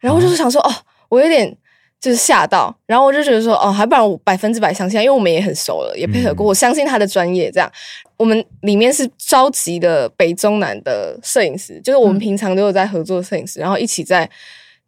[0.00, 0.72] 然后我就是想说哦，
[1.08, 1.56] 我有点。
[2.00, 7.50] 就是吓到，然后我就觉得说，哦，还不然我百分之百相信，因为我们也很熟了，也配合过，嗯我相信他的专业。
[7.50, 7.68] 这样，
[8.16, 14.30] 我们里面是召集的北中南的摄影师，就是我们嗯平常都有在合作摄影师，然后一起在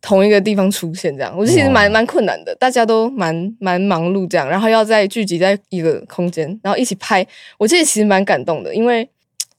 [0.01, 7.27] 同一个地方出现，这样，我觉得其实蛮蛮困难的，大家都蛮蛮忙碌这样，然后要在聚集在一个空间，然后一起拍，
[7.59, 9.11] 我记得其实蛮感动的，因为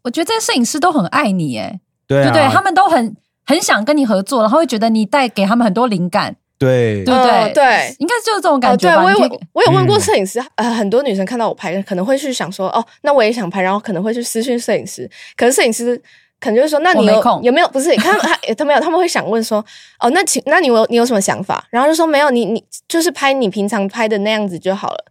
[0.03, 2.55] 我觉得这些摄影师都很爱你，哎，对啊，对不对？
[2.55, 3.13] 他们都很
[3.45, 7.95] 很想跟你合作，然后会觉得你带给他们很多灵感，对对不对？
[7.99, 9.03] 应该就是这种哦，感觉吧？
[9.03, 15.97] 对我有我有问过嗯摄影师，呃，很多女生看到我拍，可能会去想说，哦，那我也想拍，然后可能会去私讯摄影师，可是摄影师
[16.39, 17.67] 可能就是说，那你有我没有没有？
[17.69, 19.63] 不是，他们他他没有，他们会想问说，
[19.99, 21.63] 哦，那请那你有你有什么想法？
[21.69, 25.05] 然后就说没有，你你就是拍你平常拍的那样子就好了。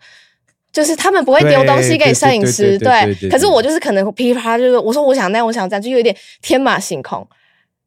[0.73, 7.27] 就是他们不会丢东西给摄影师，对可是我就是可能噼里啪啦，就是我说我想那样，我想这样，就有点天马行空。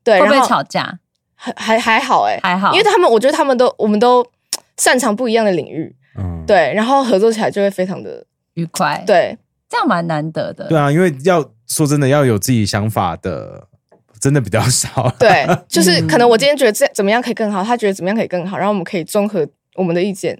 [0.03, 0.99] 对，会不会然后吵架？
[1.35, 2.71] 还还还好哎、还好。
[2.71, 4.25] 因为他们我觉得他们都我们都
[4.77, 9.37] 擅长不一样的领域，嗯，对，然后合作起来就会非常的愉快，，对，
[9.69, 10.67] 这样蛮难得的。
[10.69, 13.67] 对啊，因为要说真的，要有自己想法的，
[14.21, 15.13] 真的比较少。
[15.19, 20.39] 对， 就是嗯可能我今天觉得这怎么样可以更好，他觉得怎么样可以更好，然后我们可以综合我们的意见，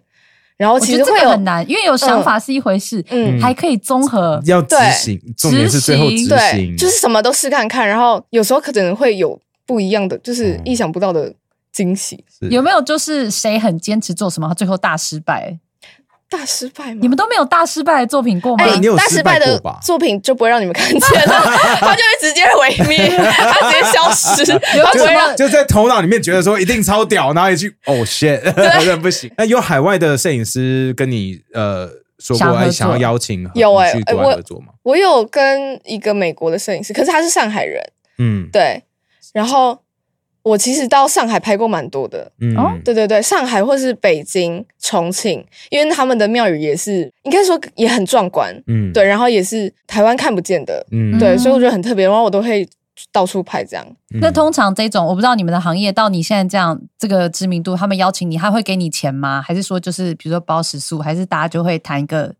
[0.56, 3.42] 然后我觉得这其实会很难，因为有想法是一回事，嗯。
[3.42, 4.42] 还可以综合。
[4.46, 11.34] 要执行，重点是最后执对，行，就是什么都试看看，然后有时候可能会有不一样的，就是意想不到的
[11.72, 12.24] 惊喜。
[12.50, 15.60] 有没有就是谁很坚持做什么，最后大失败？
[16.30, 17.00] 大失败吗？
[17.00, 18.66] 你们都没有大失败的作品过吗？
[18.66, 21.42] 哎你有失大失败的作品就不会让你们看见了，
[21.80, 24.44] 他就会直接毁灭，他直接消失，
[24.84, 29.32] 他不会让就在头脑里面觉得说一定超屌，然后一句 哦 shit，那不行。
[29.38, 34.74] 那有海外的摄影师跟你呃说过，想要邀请有哎我外合作吗？
[34.82, 37.80] 我有跟一个美国的摄影师，可是他是上海人，
[38.18, 38.82] 嗯对，
[39.34, 39.78] 然后
[40.44, 52.68] 我其实到上海拍过蛮多的，嗯哦对对对，上海或是北京、重庆，因为他们的庙宇也是应该说也很壮观，嗯对，然后也是台湾看不见的，嗯对，所以我觉得很特别，然后我都会
[53.12, 53.86] 到处拍这样。
[54.14, 59.42] 嗯那通常这种，我不知道你们的行业到你现在这样这个知名度，他们邀请你，他会给你钱吗？
[59.42, 62.36] 还是说就是比如说包食宿，还是大家就会谈一个，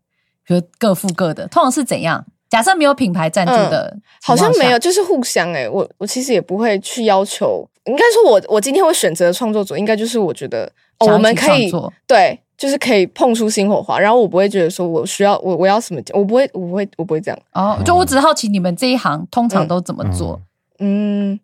[0.46, 1.48] 比如各付各的？
[1.48, 2.24] 通常是怎样？
[2.54, 11.70] 假设没有品牌赞助的、嗯好像没有，，就是互相哎、我我其实也不会去要求，应该说我我今天会选择的创作者，应该就是我觉得我们可以
[12.06, 20.40] 对，就是可以碰出新火花，然后我不会觉得说我需要我我要什么，我不会我不会我不会这样，哦，就我只是好奇你们这一行通常嗯都怎么做，
[20.78, 21.38] 嗯，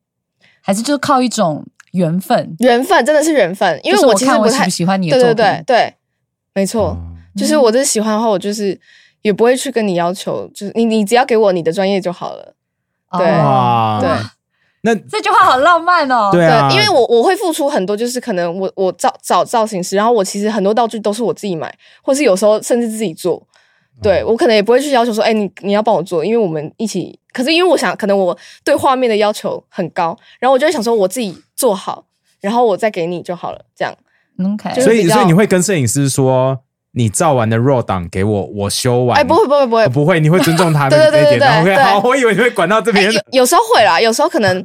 [0.62, 2.56] 还是就是靠一种缘分？
[2.60, 5.94] 缘分真的是缘分，因为我其实不太看我喜不喜欢你的对作品，对对对，
[6.54, 6.98] 没错，哦
[7.36, 8.78] 就是我这喜欢的话，我就是
[9.22, 12.54] 也不会去跟你要求，就是你你只要给我你的专业就好了。
[13.18, 14.08] 对哦哇，对
[14.82, 16.30] 那这句话好浪漫哦。
[16.32, 23.46] 对啊，对，因为我我会付出很多，就是可能我我造找造型师，然后我其实很多道具都是我自己买，或是有时候甚至自己做。
[24.02, 27.18] 对我可能也不会去要求说，哎、你你要帮我做，因为我们一起。
[27.32, 32.04] 可是因为我想，可能我对画面的要求很高，然后我就会想说，我自己做好，
[32.40, 33.94] 然后我再给你就好了，这样。
[34.42, 36.58] OK，所以所以你会跟摄影师说，
[36.92, 39.18] 你照完的 RAW 档给我，我修完。
[39.18, 41.38] 哎、不会不会不会哦，不会，你会尊重他对们这一点。
[41.38, 43.20] 对对对 OK，对好，我以为你会管到这边有。
[43.30, 44.64] 有时候会啦，有时候可能，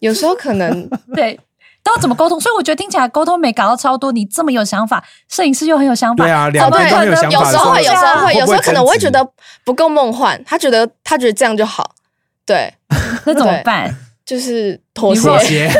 [0.00, 1.38] 有时候可能 对，
[1.82, 2.40] 都要怎么沟通？
[2.40, 4.10] 所以我觉得听起来沟通没搞到超多。
[4.12, 9.10] 你这么有想法，摄影师又很有想法，对啊，两哦，对边都有想法有时候会，有时候会，有时候可能我会觉。
[9.10, 9.28] 得
[9.62, 11.90] 不够梦幻，他觉得他觉得这样就好，
[12.46, 12.72] 对，
[13.26, 13.94] 那怎么办？
[14.24, 15.38] 就是妥你协妥。
[15.40, 15.70] 协，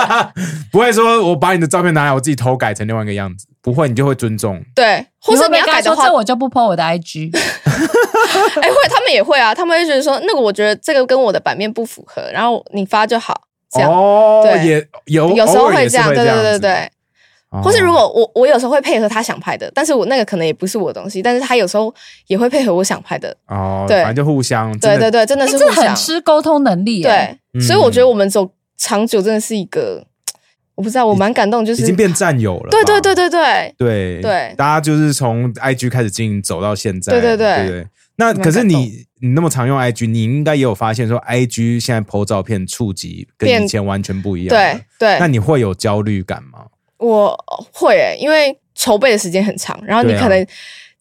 [0.72, 4.62] 不会说我把你的照片拿来，我自己偷改成另外一个样子，不会，你就会尊重。
[4.74, 13.90] 对，或是会不会跟他说你要改的话，这我就不 po 我的 IG， 哎，会，他们也会啊，他们会觉得说，那个我觉得这个跟我的版面不符合，然后你发就好，这样。
[13.90, 16.74] 哦，对也有有时候会这样，对对对对。
[16.74, 21.94] 哦或是如果我我有时候会配合他想拍的，但是我那个可能也不是我的东西，但是他有时候
[22.26, 25.94] 也会配合我想拍的，哦，对反正就互相，对对对，真的哎这很是互相。
[25.94, 27.04] 吃沟通能力耶。
[27.06, 30.06] 对，嗯所以我觉得我们走长久真的是一个，
[30.74, 32.70] 我不知道，我蛮感动，就是已经变战友了。
[32.70, 37.86] 对对对对对，对对大家就是从 IG 开始经营走到现在，对对对对对。
[38.16, 44.48] 那可是你你那么常用 IG，你应该也有发现说，IG 现在 PO 照片触及跟以前完全不一样。
[44.48, 44.84] 对。
[44.98, 46.66] 对那，你会有焦虑感吗？
[46.98, 47.36] 我
[47.72, 50.46] 会、欸，因为筹备的时间很长，然后你可能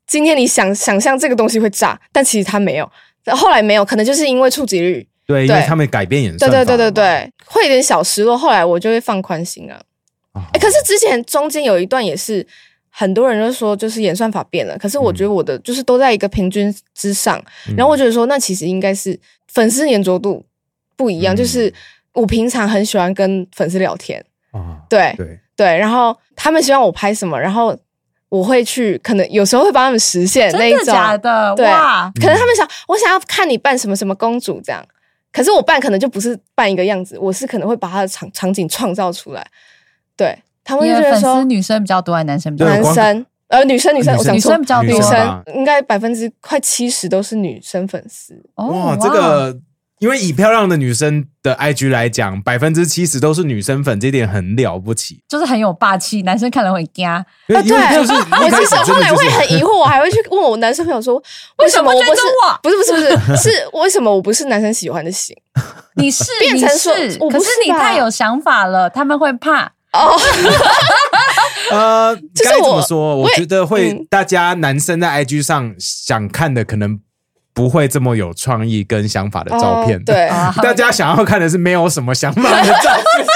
[0.08, 2.92] 今天你想想象这个东西会炸，但其实它没有，
[3.36, 8.38] 后来没有，可能就是因为触及率，对，因为他们改变演对算法对对对嘛，对，会有点小失落。
[8.38, 9.76] 后来我就会放宽心了。
[10.34, 10.44] 啊。
[10.54, 12.46] 哎、可是之前中间有一段也是
[12.90, 17.76] 很多人就说，就是演算法变了，可是我觉得我的就是都在一个平均之上，嗯。
[17.76, 20.46] 然后我觉得说，那其实应该是粉丝粘着度
[20.96, 21.38] 不一样，嗯。
[21.38, 21.74] 就是
[22.14, 27.78] 我平常很喜欢跟粉丝聊天，啊，对对，对，然后他们希望我拍什么，然后
[28.28, 31.56] 我会去，可能有时候会帮他们实现那一种，真的假的？
[31.56, 31.66] 对。
[31.66, 34.86] 哇，可能他们想，我想要看你扮什么什么公主这样，
[35.32, 39.46] 可是我扮可能就不是扮一个样子，我是可能会把他的场场景创造出来，
[40.16, 42.74] 对他们就觉得说女生比较多，还是男生比较多？
[42.74, 43.26] 男生。
[43.52, 44.90] 呃女生女生女错生比较多。
[44.90, 49.54] 女女生应该百分之快七十都是女生粉丝，哦哇，这个
[50.02, 55.22] 因为以漂亮的女生的 IG 来讲，百分之七十都是女生粉，这点很了不起。
[55.30, 57.08] 就是很有霸气，男生看了会惊。
[57.48, 57.62] 对，
[57.94, 61.22] 就是我其实后来会很疑惑，我还会去问我男生朋友说，
[61.62, 62.22] 为什么我不是
[62.64, 65.38] 不是不是不是是为什么我不是男生喜欢的型？
[65.98, 66.68] 你是你 变成
[67.30, 69.72] 可是你太有想法了，他们会怕。
[69.94, 70.18] 哦，
[71.70, 73.16] 呃，就是该怎么说？
[73.18, 77.00] 我觉得会嗯大家男生在 IG 上想看的可能
[77.54, 79.98] 不会这么有创意跟想法的照片。
[80.00, 83.26] 哦对啊大家想要看的是没有什么想法的照片。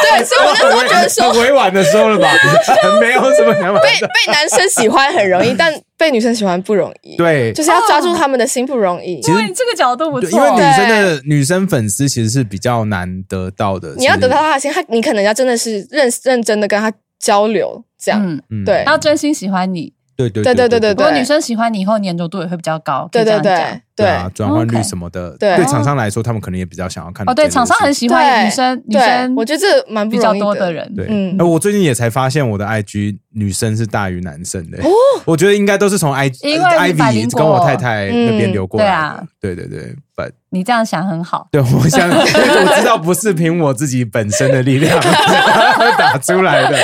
[0.00, 2.30] 对，所以我那时候觉得说很委婉的说了吧，
[3.00, 9.20] 没有什么想法被被男生喜欢很容易，但被女生喜欢不容易。，对，就是要抓住他们的心不容易。
[9.20, 13.94] 其实，你这个角度不错，对因为女生的女生粉丝其实是比较难得到的。
[13.96, 18.40] 你要得到他的心，他你可能要真的是认认真的跟他交流，这样。
[18.64, 19.92] 对要真心喜欢你。
[20.18, 23.08] 对对对对对对如果女生喜欢你以后，粘着度也会比较高。
[23.12, 23.80] 对对对这样讲。
[23.94, 25.56] 对啊，转换率什么的，对。
[25.56, 30.92] 对厂商来说，他们可能也比较想要看到哦，对，厂商很喜欢女生，女生，我觉得这蛮不比较容易多的人。
[30.96, 31.36] 对，嗯。
[31.38, 34.90] 呃，我最近也才发现我的 IG 女生是大于男生的，哦。
[35.24, 38.86] 我觉得应该都是从 I 因为 Ivy 跟我太太那边嗯流过来。
[38.86, 41.46] 的对啊，对对对，but 你这样想很好。
[41.52, 44.98] 对我想， 我知道不是凭我自己本身的力量
[45.98, 46.76] 打出来的，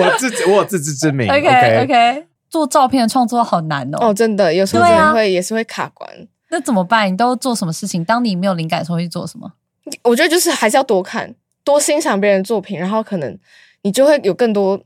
[0.00, 3.98] 我自己我有自知之明 OK OK，做照片的创作好难哦。
[4.08, 6.10] 哦，真的有时候对啊真的会也是会卡关。
[6.50, 7.10] 那怎么办？
[7.10, 8.04] 你都做什么事情？
[8.04, 9.52] 当你没有灵感的时候，会去做什么？
[10.02, 11.32] 我觉得就是还是要多看、
[11.62, 13.38] 多欣赏别人的作品，然后可能
[13.82, 14.80] 你就会有更多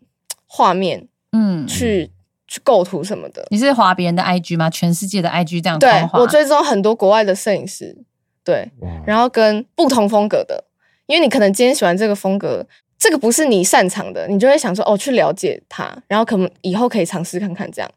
[0.47, 2.11] 画面嗯，去、
[2.47, 3.47] 去构图什么的。
[3.51, 4.69] 你是划别人的 IG 吗？
[4.69, 7.97] 全世界的 IG 这样对我追踪很多国外的摄影师，
[8.45, 8.71] 对，
[9.07, 10.65] 然后跟不同风格的，
[11.07, 12.67] 因为你可能今天喜欢这个风格，
[12.99, 17.91] 这个不是你擅长的，你就会想说哦，去了解它，然后可能以后可以尝试看看这样。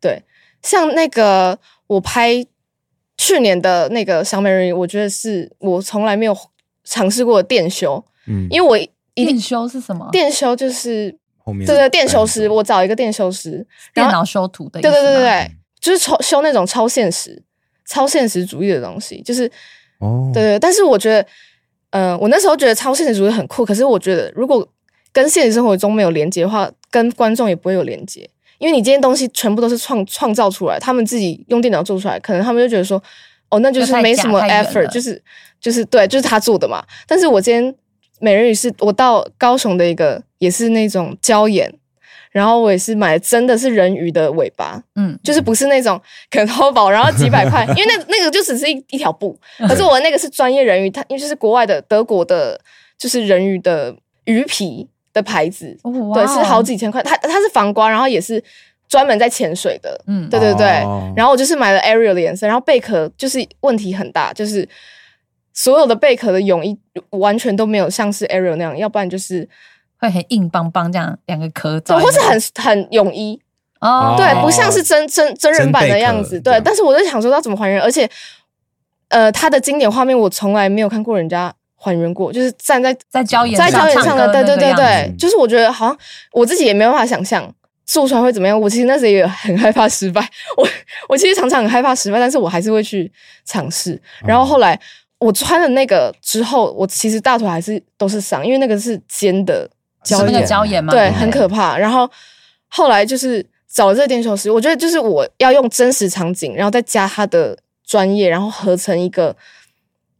[0.00, 0.22] 对，
[0.62, 2.44] 像那个我拍
[3.16, 6.36] 去年的那个小美人鱼，我觉得是我从来没有
[6.84, 8.76] 尝试过的电修，嗯，因为我
[9.14, 10.08] 一电修是什么？
[10.10, 14.80] 电修就是后面对对电修师，我找一个电修师，然后电脑修图的。
[14.80, 17.40] 对对对对，就是超修那种超现实、
[17.86, 19.50] 超现实主义的东西，就是
[19.98, 21.26] 哦，对对，但是我觉得，
[21.94, 24.66] 呃，我那时候觉得超现实主义很酷，可是我觉得如果
[25.12, 28.28] 跟现实生活中没有连接的话，跟观众也不会有连接，
[28.58, 33.00] 因为你今天东西全部都是创创造出来，他们自己用电脑做出来，可能他们就觉得说，
[33.48, 35.22] 哦，那就是没什么 effort，就是
[35.60, 36.84] 就是对，就是他做的嘛。
[37.06, 37.72] 但是我今天
[38.18, 41.72] 美人鱼是我到高雄的一个也是那种礁岩。
[42.34, 52.60] 然后我也是买真的是人鱼的尾巴，嗯，就是不是那种可能淘宝然后几百块， 因为那那个就只是一一条布，可是我那个是专业人鱼，它因为就是国外的德国的，
[52.98, 53.94] 就是人鱼的
[54.24, 55.78] 鱼皮的牌子，
[56.12, 58.42] 对，是好几千块，它它是防刮，然后也是
[58.88, 60.28] 专门在潜水的，嗯。
[60.28, 61.12] 对对对，哦。
[61.16, 64.68] 然后我就是买了 Ariel 的颜色，然后贝壳就是问题很大，就是
[65.52, 66.76] 所有的贝壳的泳衣
[67.10, 69.48] 完全都没有像是 Ariel 那样，要不然就是
[70.04, 73.40] 会很硬邦邦这样，两个壳对，罩，或是很很泳衣，
[73.80, 76.40] 哦，对，不像是真真真人版的样子。
[76.40, 78.08] 对但是我在想说要怎么还原，而且
[79.08, 85.98] 呃，它的经典画面我从来没有看过人家还原过，就是站在在礁岩在礁岩上的，对对对对，就是我觉得好像
[86.32, 87.50] 我自己也没办法想象
[87.84, 88.58] 做出来会怎么样。
[88.58, 90.66] 我其实那时候也很害怕失败，我
[91.08, 93.10] 我其实常常很害怕失败，但是我还是会去
[93.44, 94.00] 尝试。
[94.26, 94.78] 然后后来
[95.18, 99.68] 我穿了那个之后，我其实大腿还是都是伤，因为那个是尖的
[100.04, 100.46] 是那个礁岩。
[100.46, 101.76] 礁岩嘛，对，很可怕。
[101.78, 102.08] 然后
[102.68, 109.34] 后来就是找了这个电修师，我觉得就是我要用真实场景，然后再加他的专业，然后合成一个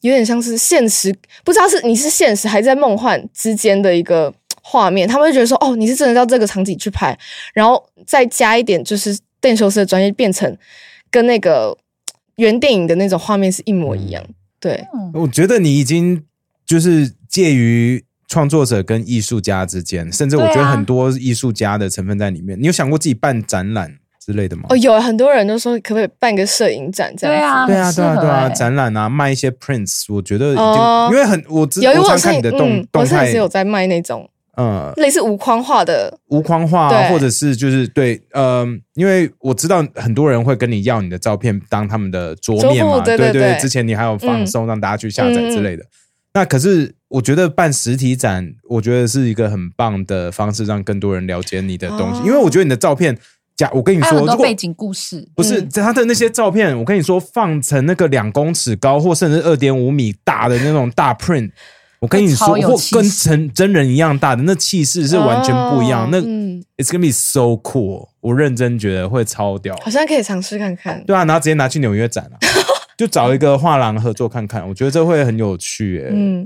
[0.01, 1.15] 有点像是现实，
[1.45, 4.33] 不知道是你是现实还是在梦幻之间的一个
[4.63, 5.09] 画面。
[5.09, 7.17] 他们会觉得说，哦，你是真的到这个场景去拍，
[7.53, 10.57] 然后再加一点就是电修师的专业，变成
[11.11, 11.77] 跟那个
[12.37, 14.25] 原电影的那种画面是一模一样。
[14.59, 16.25] 对，嗯我觉得你已经
[16.67, 18.05] 就是介于
[18.35, 22.61] 创作者跟艺术家之间，甚至我觉得很多艺术家的成分在里面。
[22.61, 24.65] 你有想过自己办展览之类的吗？
[24.71, 27.73] 哦，有很多人都说可不可以办个摄影展这样子？
[27.73, 31.09] 对啊，对啊，对啊，展览啊，卖一些 prints，我觉得已经、哦。
[31.13, 43.43] 因为很我知有一我常看你的动、动态也是，有在卖那种嗯，类似无框画的，无框画、啊，或者是就是对，呃，因为我知道很多人会跟你要你的照片当他们的桌面嘛，对对对。
[43.53, 44.47] 对之前你还有放嗯。
[44.47, 45.85] 送让大家去下载之类的。
[46.37, 52.21] 那可是我觉得办实体展，我觉得是一个很棒的方式，让更多人了解你的东西。
[52.21, 53.17] 哦因为我觉得你的照片，
[53.57, 55.29] 假我跟你说，如果背景故事。
[55.37, 61.53] 不是嗯他的那些照片，我跟你说，放成那个两公尺高或甚至二点五米大的那种大 print，
[62.01, 66.09] 我跟你说，或跟成真真人一样大的，那气势是完全不一样。
[66.11, 69.77] 那哦嗯，It's gonna be so cool，我认真觉得会超屌。
[69.85, 71.05] 好像可以尝试看看。
[71.07, 72.37] 对啊，然后直接拿去纽约展啊，
[72.99, 76.45] 就找一个画廊合作看看，我觉得这会很有趣、嗯，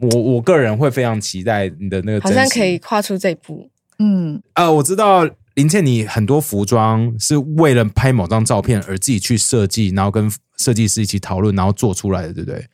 [0.00, 2.78] 我我个人会非常期待你的那个，好像可以。
[2.78, 3.68] 跨出这一步。
[3.98, 12.64] 嗯，呃，我知道林倩，你很多服装是为了拍某张照片而自己去设计，然后跟设计师一起讨论，然后做出来的，对不对？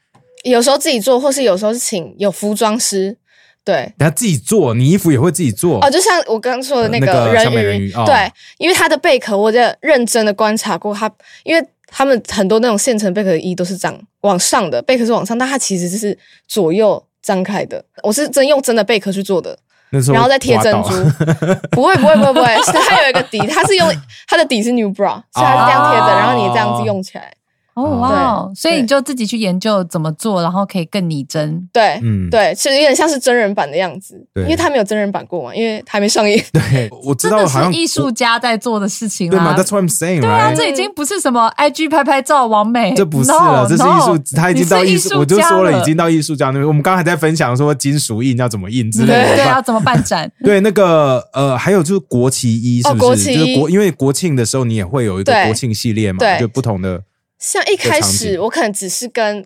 [0.44, 3.16] 有时候自己做，或是有时候是请有服装师。
[3.64, 8.14] 对，然后自己做，你衣服也会自己做哦，就像我刚刚说的那呃那个人小美人鱼哦对，
[8.58, 11.10] 因为它的贝壳，我在认真的观察过它，
[11.42, 16.16] 因为他们很多那种现成贝壳的衣都是这样往上的，贝壳是往上，但它其实就是
[16.46, 17.84] 左右张开的。
[18.04, 19.58] 我是真用真的贝壳去做的，
[20.12, 20.90] 然后再贴珍珠，
[21.72, 23.92] 不会不会不会不会，是它有一个底，它是用
[24.28, 27.32] 它的底是 New Bra，所以它是这样贴着，哦然后你这样子用起来，
[27.76, 31.68] 哦哦哇哦，所以你就自己去研究怎么做，然后可以更拟真。
[31.72, 36.42] 对，嗯，对，其实有点像是真人版的样子，对因为他没有真人版过嘛，因为还没上映。
[36.52, 39.56] 对， 我知道好像是艺术家在做的事情对嘛啦。
[39.56, 40.52] ？That's what I'm saying，对啊？
[40.56, 46.66] 这已经不是什么 IG 拍拍照完美，这不是了，这是艺术，他已经到艺术，我就说了，了已经到艺术家那边。
[46.66, 49.36] 我们刚刚还在分享说金属印要怎么印之类的。
[49.36, 50.30] 对要，怎么办展？
[50.42, 53.34] 对，那个呃，还有就是国旗衣，是哦不是？
[53.34, 57.02] 就是国，因为国庆的时候你也会有一个对国庆系列嘛，对就不同的。
[57.39, 59.45] 像一开始我可能只是跟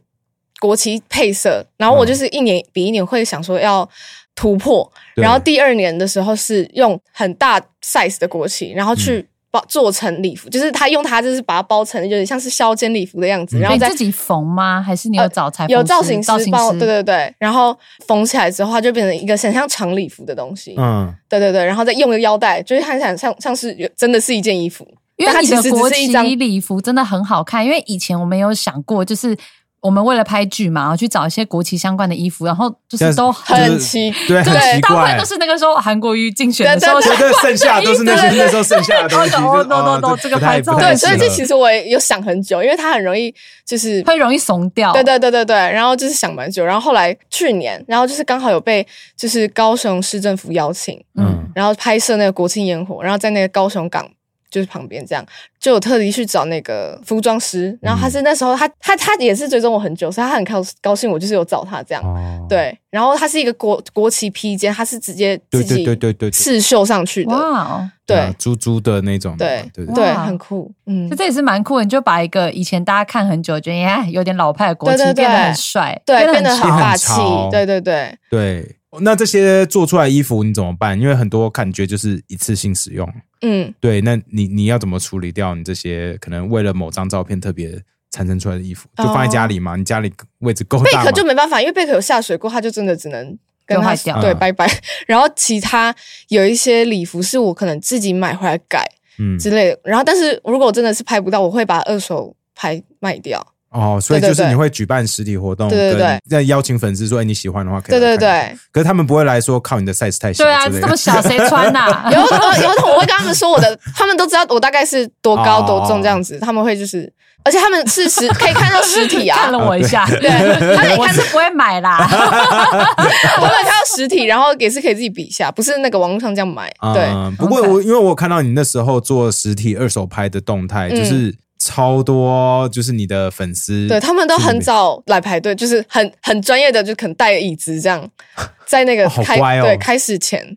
[0.61, 2.09] 国旗配色，然后我嗯。
[2.09, 3.89] 就是一年比一年会想说要
[4.35, 5.23] 突破，对。
[5.23, 14.81] 然后第二年的时候是用很大 size 的国旗，然后去包做成礼服，就是他用它就是把它包成有点像是削肩礼服的样子，然后自己缝吗？
[14.81, 15.67] 还是你有找裁？
[15.69, 17.77] 有造型师帮我，对对对，然后
[18.07, 24.87] 缝起来之后，它就变成一个很像长礼服的东西，嗯，对对对，然后再用个腰带，就是看起来像像是有真的是一件衣服，
[25.21, 29.37] 因为你的国旗礼服真的很好看，因为以前我们有想过，就是
[29.83, 35.25] 我们为了拍剧嘛，然后去找一些国旗相关的衣服，然后就是都很就是奇对，很对奇怪大部分都。
[35.25, 39.35] 是那个时候韩国瑜竞选的时候对对对，剩下都是那些那时候剩下的东西。
[39.41, 44.93] 哦就 no, no, 哦 no，这个拍照对，所以这其实我也有想很久，因为它很容易就是会容易怂掉。
[44.93, 54.07] 对对对对对，然后就是想蛮久，然后后来去年，然后就是刚好有被就是高雄市政府邀请，嗯然后拍摄那个国庆烟火，然后在那个高雄港
[54.51, 55.25] 就是旁边这样，
[55.59, 71.85] 就我特地去找那个服装师，然后他是那时候他他他也是追踪我很久，所以他很高高兴我就是有找他这样，哦，对，然后他是一个国国旗披肩，他是直接对对自己对对对对刺绣上去的，哇哦，对啊猪猪的那种，对对对很酷，嗯就，这也是蛮酷的。
[71.85, 77.13] 你就把一个以前大家看很久，觉得哎有点老派的国旗对对对变得很帅，对，变得很霸气
[77.51, 78.19] 对对对。
[78.31, 78.77] 对。
[79.01, 81.01] 那这些做出来的衣服你怎么办？
[81.01, 83.09] 因为很多感觉就是一次性使用。
[83.43, 87.81] 嗯，对，那你你要怎么处理掉你这些可能为了某张照片特别
[88.11, 88.89] 产生出来的衣服？
[88.97, 89.77] 就放在家里嘛？
[89.77, 91.13] 你家里位置够贝壳？
[91.13, 94.69] 就没办法，因为贝壳有下水过，它就真的只能跟它就坏掉嗯对拜拜。
[95.07, 95.95] 然后其他
[96.29, 98.85] 有一些礼服是我可能自己买回来改
[99.19, 103.55] 嗯之类的，然后但是如果我真的是拍不到，我会把二手拍卖掉。
[103.71, 105.99] 哦，所以就是你会举办实体活动，对对对。
[105.99, 111.87] 跟再邀请粉丝说，哎，你喜欢的话可以对对对，可是他们不会来说靠你的 size 太小对啊，这么小谁穿呐？
[112.11, 115.65] 有有有种我会跟他们说我的，他们都知道我大概是多高哦。
[115.67, 117.13] 多重这样子，他们会就是，
[117.45, 119.39] 而且他们是实可以看到实体啊。
[119.47, 120.29] 看了，我一下，对，
[120.77, 121.99] 他们也看我是不会买啦。
[122.11, 126.69] 我们看到实体，然后也是可以自己比一下，不是那个网络上这样买。
[126.93, 130.97] 对，嗯，不过我因为我有看到你那时候做实体二手拍的动态，嗯。
[130.97, 138.11] 就是超多，就是你的粉丝对他们都很早来排队，就是很很专业的，就可能带椅子这样，
[138.67, 140.57] 在那个开、对开始前，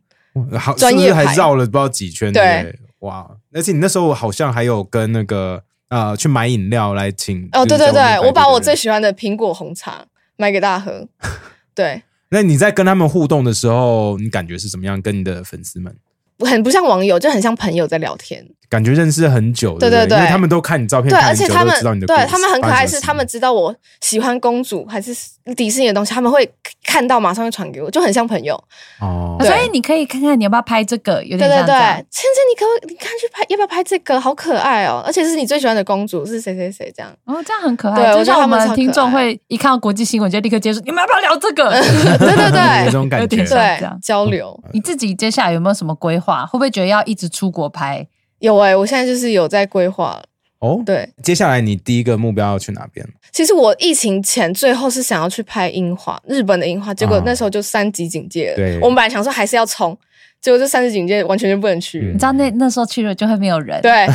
[0.57, 2.31] 好，专业还绕了不知道几圈？
[2.31, 3.29] 对哇！
[3.51, 10.05] 而且你那时候好像还有跟那个呃去买饮料来请哦，对对对我把我最喜欢的苹果红茶
[10.37, 11.05] 买给大家喝。
[11.75, 15.01] 对，那你在跟他们互动的时候，你感觉是怎么样？
[15.01, 15.93] 跟你的粉丝们，
[16.39, 18.47] 很不像网友，就很像朋友在聊天。
[18.73, 25.15] 感觉认识很久，对对对因为他们都看你照片，对，而且他们都知道你的对他们很可爱，是他们知道我喜欢公主还是
[25.55, 26.51] 迪士尼的东西，他们会
[26.83, 28.55] 看到马上会传给我，就很像朋友。
[28.99, 31.75] 哦，所以你可以看看你要不要拍这个，有对对对。
[32.09, 34.19] 芊芊，你可不可以你看去拍，要不要拍这个？
[34.19, 35.03] 好可爱哦！
[35.05, 37.11] 而且是你最喜欢的公主是谁谁谁这样。
[37.25, 37.95] 哦，这样很可爱。
[37.95, 41.69] 对我觉得就像我他们听众会一看到国际新闻就立刻接受，你们要不要聊这个？
[42.17, 46.43] 对对有对这种感觉对，交流你自己接下来有没有什么规划？
[46.47, 48.07] 会不会觉得要一直出国拍？
[48.43, 50.21] 有哎、我现在就是有在规划。
[50.59, 53.05] 哦，对，接下来你第一个目标要去哪边？
[53.31, 58.55] 其实我疫情前最后是想要去拍樱花，日本的樱花，结果啊那时候就三级警戒了。
[58.57, 59.97] 对我们本来想说还是要冲，
[60.43, 61.99] 结果这三十警戒完全就不能去。
[61.99, 63.81] 嗯你知道那那时候去了就会没有人。
[63.81, 64.05] 对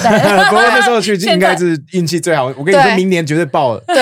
[0.50, 2.44] 不过那时候去现在应该是运气最好。
[2.56, 3.96] 我跟你说，明年绝对爆了，对，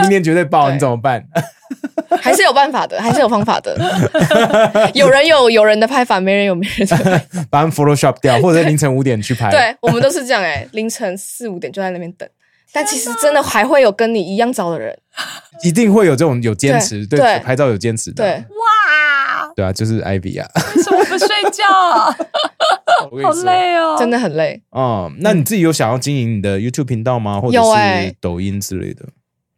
[0.00, 1.22] 明年绝对爆，你怎么办？
[2.20, 3.76] 还是有办法的，还是有方法的。
[4.94, 7.44] 有人有有人的拍法，没人有没人的拍法。
[7.50, 9.50] 把他们 Photoshop 掉，或者凌晨五点去拍。
[9.50, 12.28] 对，我们都是这样哎、凌晨四五点就在那边等。
[12.74, 14.96] 但其实真的还会有跟你一样早的人，
[15.62, 18.24] 一定会有这种有坚持，对拍照有坚持的。
[18.24, 18.66] 对，哇，
[19.54, 20.48] 对啊，就是艾比啊。
[20.76, 21.64] 为什么不睡觉？
[21.68, 22.14] 好
[23.10, 23.44] 我跟你说。
[23.44, 24.62] 累哦，真的很累。
[24.76, 27.40] 嗯，那你自己有想要经营你的 YouTube 频道吗？
[27.40, 29.04] 或者是欸抖音之类的？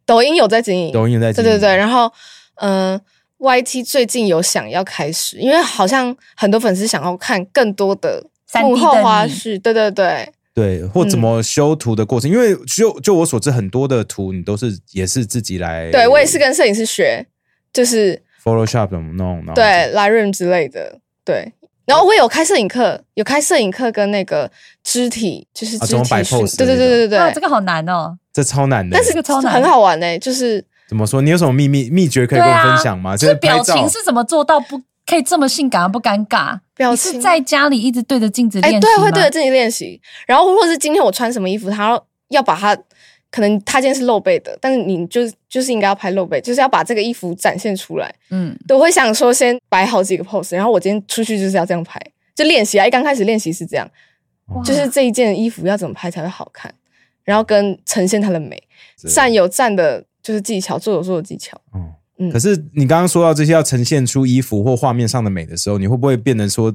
[0.05, 2.11] 抖音有在经营，抖音有在经营对对对，然后
[2.55, 3.01] 嗯、呃
[3.37, 15.91] YT 最近有想要开始，因为好像很多粉丝想要看更多的 3D 幕后花絮，对对对，对，或怎么修图的过程，因为就就我所知，很多的图你都是也是自己来。
[15.91, 17.25] 对我也是跟摄影师学，
[17.73, 21.51] 就是 Photoshop 怎么弄，然后对 Lightroom 之类的，对。
[21.85, 24.49] 然后我有开摄影课，有开摄影课跟那个
[24.83, 27.41] 肢体，就是肢啊怎么摆体训，pose 对对对对对啊，对这。
[27.41, 28.17] 个好难哦。
[28.33, 28.95] 这超难的。
[28.95, 31.21] 但是这个超难很好玩呢、就是怎么说？
[31.21, 33.15] 你有什么秘密秘诀可以跟我分享吗？
[33.15, 36.57] 就是表情是怎么做到不可以这么性感而不尴尬？
[36.75, 40.01] 表情是在家里一直对着镜子哎、练习对，会对着自己练习。
[40.25, 42.75] 然后或者是今天我穿什么衣服，他要要把它，
[43.35, 48.09] 可能他今天是露背的，但是你就就是应该要拍露背，就是要把这个衣服展现出来。
[48.29, 51.99] 嗯，对，我会想说先摆好几个 pose，然后我今天出去就是要这样拍，
[52.33, 52.87] 就练习啊。
[52.87, 53.85] 一刚开始练习是这样，
[54.63, 56.73] 就是这一件衣服要怎么拍才会好看，
[57.25, 58.63] 然后跟呈现它的美，
[59.13, 61.57] 站有站的就是技巧，坐有坐的技巧。
[61.73, 66.73] 哦嗯可是你刚刚说到这些要呈现出衣服或画面上的美的时候，你会不会变成说，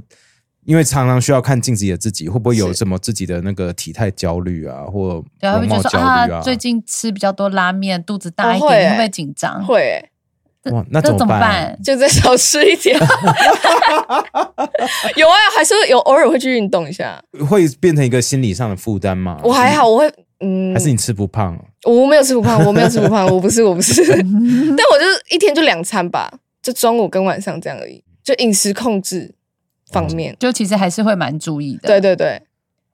[0.65, 6.41] 因为常常需要看镜子里的自己，会不会有什么自己的那个体态焦虑啊，或对啊，会不会容貌焦就说啊？
[6.43, 9.65] 最近吃比较多拉面，肚子大一点，哦会欸会不会紧张？
[9.65, 11.79] 会、欸，哇，那那怎么怎么办？
[11.83, 12.99] 就再少吃一点。
[15.17, 17.21] 有啊，还是有偶尔会去运动一下。
[17.49, 19.41] 会变成一个心理上的负担吗？
[19.43, 21.59] 我还好，我会嗯，还是你吃不胖？
[21.87, 26.31] 我没有吃不胖， 我没有吃不胖，我不是我不是， 但我就是一天就两餐吧，
[26.63, 29.35] 就中午跟晚上这样而已，就饮食控制
[29.93, 30.37] 方面。
[30.39, 31.89] 就其实还是会蛮注意的。
[31.89, 32.43] 对对对，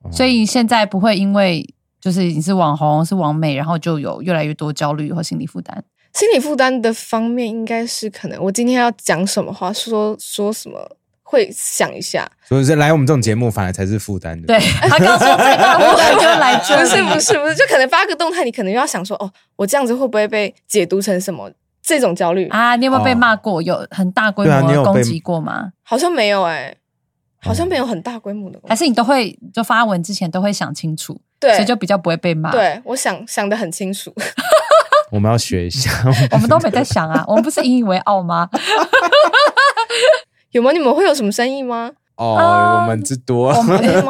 [0.03, 1.67] 哦所以现在不会因为
[2.01, 5.85] 就是你是网红是网美，然后就有越来越多焦虑和心理负担。
[6.13, 12.27] 心理负担的方面应该是可能我今天要讲什么话，说说什么会想一下。
[12.43, 14.47] 所以是来我们这种节目，反而才是负担的。
[14.47, 21.51] 对 他刚说最大的负担就 是来这，不是不是不是，就可能发个动态，你可能又要想说，哦，我这样子会不会被解读成什么？
[21.83, 22.75] 这种焦虑、啊！
[22.75, 23.63] 你有没有被骂过？
[23.63, 25.71] 有很大规模的攻击过吗？
[25.85, 26.75] 好像没有哎、
[27.47, 28.59] 好像没有很大规模的。
[28.67, 34.13] 还是你都会就发文之前都会想清楚，对所以就比较不会被骂。，对我想想的很清楚。
[35.13, 35.91] 我们要学一下。
[36.33, 38.49] 我们都没在想啊，我们不是引以为傲吗？
[40.51, 40.73] 有吗？
[40.73, 41.93] 你们会有什么生意吗？
[42.17, 43.53] 哦，我们之多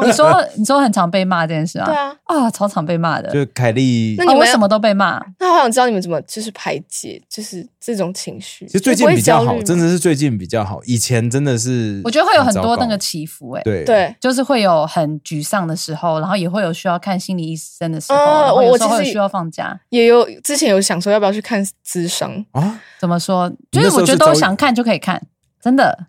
[0.05, 1.85] 你说你说很常被骂这件事啊？
[1.85, 3.29] 对啊，啊，超常被骂的。
[3.31, 5.21] 就凯莉那，你为什么都被骂？
[5.39, 8.65] 那我想知道你们怎么就是排解，就是这种情绪。
[8.65, 10.79] 其实最近比较好，真的的是最近比较好。
[10.85, 14.15] 以前真的是，我觉得会有很多那个起伏、欸，哎，对对。
[14.21, 19.77] 就是会有很沮丧的时候，然后也会有需要看心理医生的时候，嗯然后有时候我其实需要放假。
[19.89, 22.79] 也有之前有想说要不要去看智商，啊。
[22.99, 23.51] 怎么说？
[23.71, 25.21] 就是我觉得都想看就可以看，
[25.61, 26.07] 真的。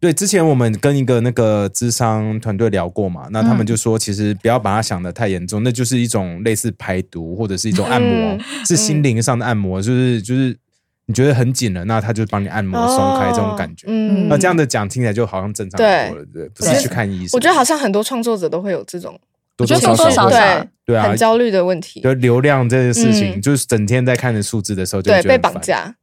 [0.00, 10.56] 对，之前我们跟一个那个智商团队聊过嘛，那他们就说，其实不要把它想的太严重，那就是一种类似排毒或者是一种按摩，嗯是心灵上的按摩，就是就是
[11.04, 13.86] 你觉得很紧了，那他就帮你按摩松开这种感觉。
[13.88, 17.30] 嗯那这样的讲听起来就好像正常很多了，对，不是去看医生。
[17.34, 19.12] 我觉得好像很多创作者都会有这种
[19.54, 25.94] 多我觉得多多少少会少对啊很，焦虑的问题，就流量这件事情，嗯就是整天在看着数字的时候，就对，被会觉得很烦绑架，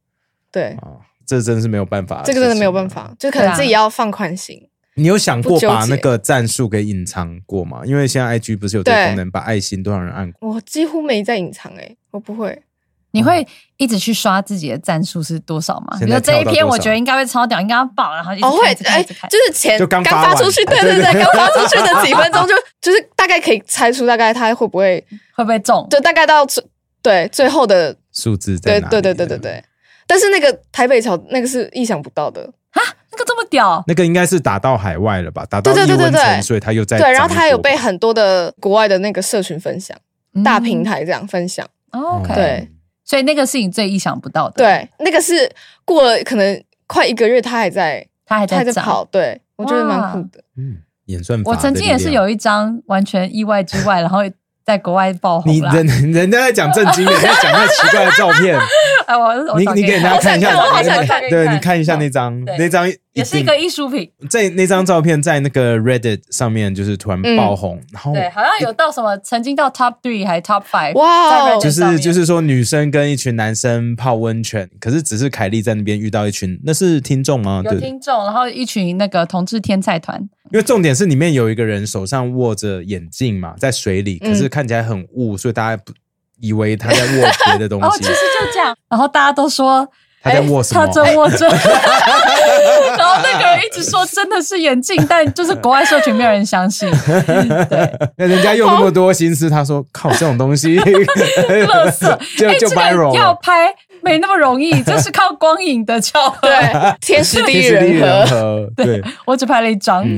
[0.52, 2.88] 对，啊，这真的是没有办法，这个真的没有办。
[2.88, 4.58] 法，就可能自己要放宽心。
[4.94, 7.82] 你有想过把那个战术给隐藏过吗？
[7.84, 10.54] 因为现在 IG 不是有这个功能，把爱心多少人按过？
[10.54, 12.62] 我几乎没在隐藏，哎，我不会，
[13.10, 15.98] 你会一直去刷自己的战术是多少吗？
[15.98, 25.04] 比如说这一篇我觉得应该会超屌，应该要爆，然后一直哦，会哎，就是前就刚发出去，对对对，对对刚发出去的几分钟就 就是大概可以猜出大概它会不会，
[25.36, 25.86] 会不会中？
[25.90, 26.64] 就大概到最
[27.02, 28.90] 对最后的，数字在哪里？
[28.90, 29.64] 对对对对对对。
[30.08, 32.82] 但是那个台北桥那个是意想不到的啊，
[33.12, 35.46] 那个这么屌，那个应该是打到海外了吧？
[35.48, 39.96] 打到对对对对所以他又在对，然后他还有被很多的国外的那个社群分享，
[40.44, 40.88] 大平台。
[40.88, 42.68] 台这样分享，哦 OK，对
[43.04, 45.50] 所以那个是你最意想不到的。，对，那个是
[45.84, 50.42] 过了可能快一个月，他还在他还在涨他还在跑，对我觉得蛮酷的。
[50.56, 51.50] 嗯，演算法。
[51.50, 52.26] 我曾经也是有。
[52.26, 54.20] 一张完全意外之外，然后
[54.64, 55.52] 在国外爆红。
[55.52, 58.58] 你人人家在讲正经的，你在讲那奇怪的照片，
[59.08, 64.10] 哎，我你你给人家看看一下， 我好想看对你看一下那张那张也是一个艺术品。
[64.28, 70.92] 在那张照片在那个 Reddit 上面就是突然爆红，然后对，好像有到什么曾经到 top three 还 top five。
[70.92, 77.62] 哇哦就是就是说女生跟一群男生泡温泉，可是只是凯莉在那边遇到一群，那是听众吗？
[77.64, 80.20] 有对，听众，然后一群那个同志天才团，
[80.52, 85.94] 因为重点是里面有一个人手上握着眼镜嘛，在水里，嗯可是看起来很雾，所以大家不
[86.40, 89.86] 以为他在握别的东然后西 其，实就这样，然后大家都说
[90.22, 90.86] 他在握什么？
[90.86, 91.46] 他真握着，
[92.98, 103.14] 然后那个人一直说真的是眼镜，但就是国外社群没有人相信，对，那人家用那么多心思，他说靠这种东西，垃圾，就就哎这个 viral。
[103.14, 106.48] 要拍没那么容易，这是靠光影的巧合。
[106.48, 109.02] 对，天时地利人和，和，对。
[109.26, 110.16] 我只拍了一张，嗯，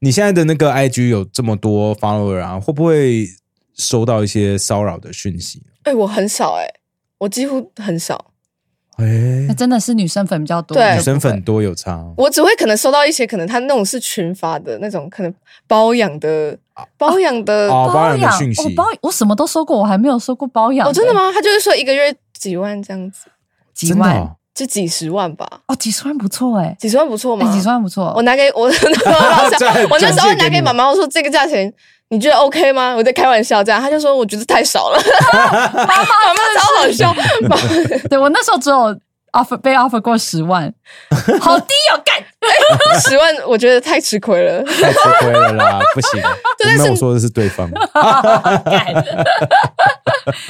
[0.00, 3.26] 你现在的那个 IG 有这么多 follower 啊，会不会
[3.74, 5.62] 收到一些骚扰的讯息？
[5.84, 6.66] 哎，我很少哎，
[7.18, 8.32] 我几乎很少，
[8.96, 9.04] 哎、
[9.48, 15.34] 那真的是女生粉比较多，对女生粉多有差哦，我只会可能收到一些可能他那种是群发的那种，可能
[15.66, 16.56] 包养的
[16.96, 20.88] 包养的哦，包包养讯息我，包我什么都收过，我还没有收过包养。
[20.88, 21.12] 哦，真的？
[21.12, 21.30] 吗？
[21.32, 23.26] 他就是说一个月几万这样子，
[23.74, 27.44] 几万哦就几十万吧，哦，几十万不错哎，几十万不错吗？
[27.44, 28.22] 哎，几十万不错我。
[28.22, 28.62] 拿 给我，
[29.90, 31.72] 我那时候拿给妈妈我说这个价钱
[32.10, 32.94] 你觉得 OK 吗？
[32.96, 34.98] 我在开玩笑这样，他就说我觉得太少了，
[35.32, 37.14] 妈妈超好笑，
[38.08, 38.96] 对我那时候只有
[39.32, 40.72] offer 被 offer 过十万，
[41.40, 42.22] 好低哦，干！
[43.00, 46.20] 十万我觉得太吃亏了，太吃亏了啦，不行，
[46.58, 47.68] 对但是没有说的是对方。
[48.64, 49.04] 干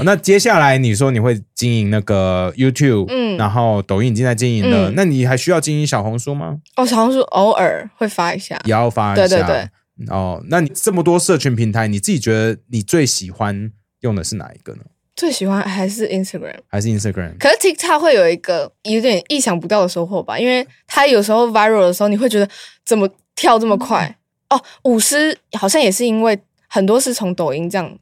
[0.05, 6.57] 那接下来你说你会经营那个 YouTube，嗯然后抖音已经在经营了，嗯那你还需要经营小红书吗？
[6.76, 9.26] 哦小红书偶尔会发一下，也要发一下。
[9.26, 9.68] 对对对。
[10.09, 13.70] 哦，那你这么多社群平台，你自己觉得你最喜欢
[14.01, 14.80] 用的是哪一个呢？
[15.16, 16.59] 最喜欢还是 Instagram。
[16.66, 17.38] 还是 Instagram？
[17.38, 22.49] 可是 TikTok 会有一个有点意想不到的收获吧，因为它有时候 viral 的时候，你会觉得
[22.84, 24.18] 怎么跳这么快？
[24.51, 26.36] 哦，舞狮好像也是因为
[26.68, 27.97] 很多是从抖音这样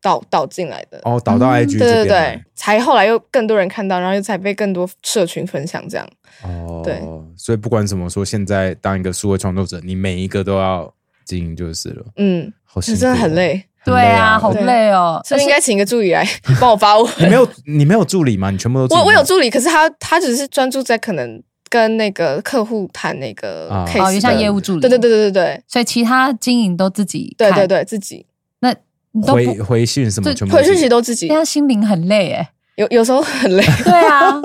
[0.00, 6.08] 导导进来的，哦，导到嗯 IG 对对这边来对，才后来又更多人看到，然后又才被更多社群分享这样。
[6.42, 7.00] 哦，对，
[7.36, 10.92] 所以不管怎么说，现在当一个数位创作者，你每一个都要
[11.26, 13.34] 经营就是了，嗯，好辛苦、哦，真的很。
[13.34, 15.20] 累，对啊，好累哦。
[15.26, 16.26] 是不是应该请一个助理来
[16.60, 17.12] 帮我发文？
[17.18, 18.50] 你没有你没有助理吗？
[18.50, 23.84] 你全部都我我有助理，可是他他只是专注在可能跟那个客户谈那个啊。
[23.86, 25.62] case，哦，也像业务助理，对对对对对对。
[25.68, 28.24] 所以其他经营都自己对对，对，自己。
[28.60, 28.74] 那
[29.12, 30.80] 你都回，回信什么回讯全部都自己。
[30.80, 31.28] 息都自己。
[31.28, 32.50] 这，样心灵很累哎。
[32.76, 34.40] 有有时候很累，对啊，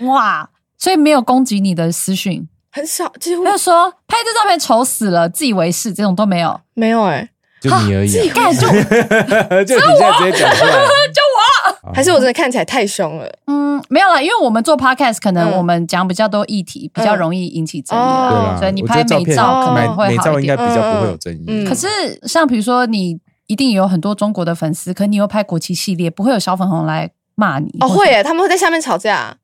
[0.00, 6.60] 哇，所以没有攻击你的私讯，很少，几乎没有说拍这照片丑死了，自以为是这种都没有。
[6.74, 7.26] 没有哎、
[7.58, 8.60] 就你而已、啊，干就
[9.64, 10.72] 就你现在直接讲出来，
[11.08, 13.32] 就还是我真的看起来太凶了。
[13.46, 15.56] 嗯，没有啦，因为我们做 podcast，可能嗯。
[15.56, 20.68] 我们讲比较多议题，比较容易引起争议所以你拍美照可能会美照应该好一点。
[20.68, 21.44] 比较不会有争议。
[21.48, 21.86] 嗯嗯可是
[22.24, 29.34] 像比如说你一定有很多中国的粉丝，可你又拍国旗系列，不会有小粉红来骂你哦，会耶，他们会在下面吵架，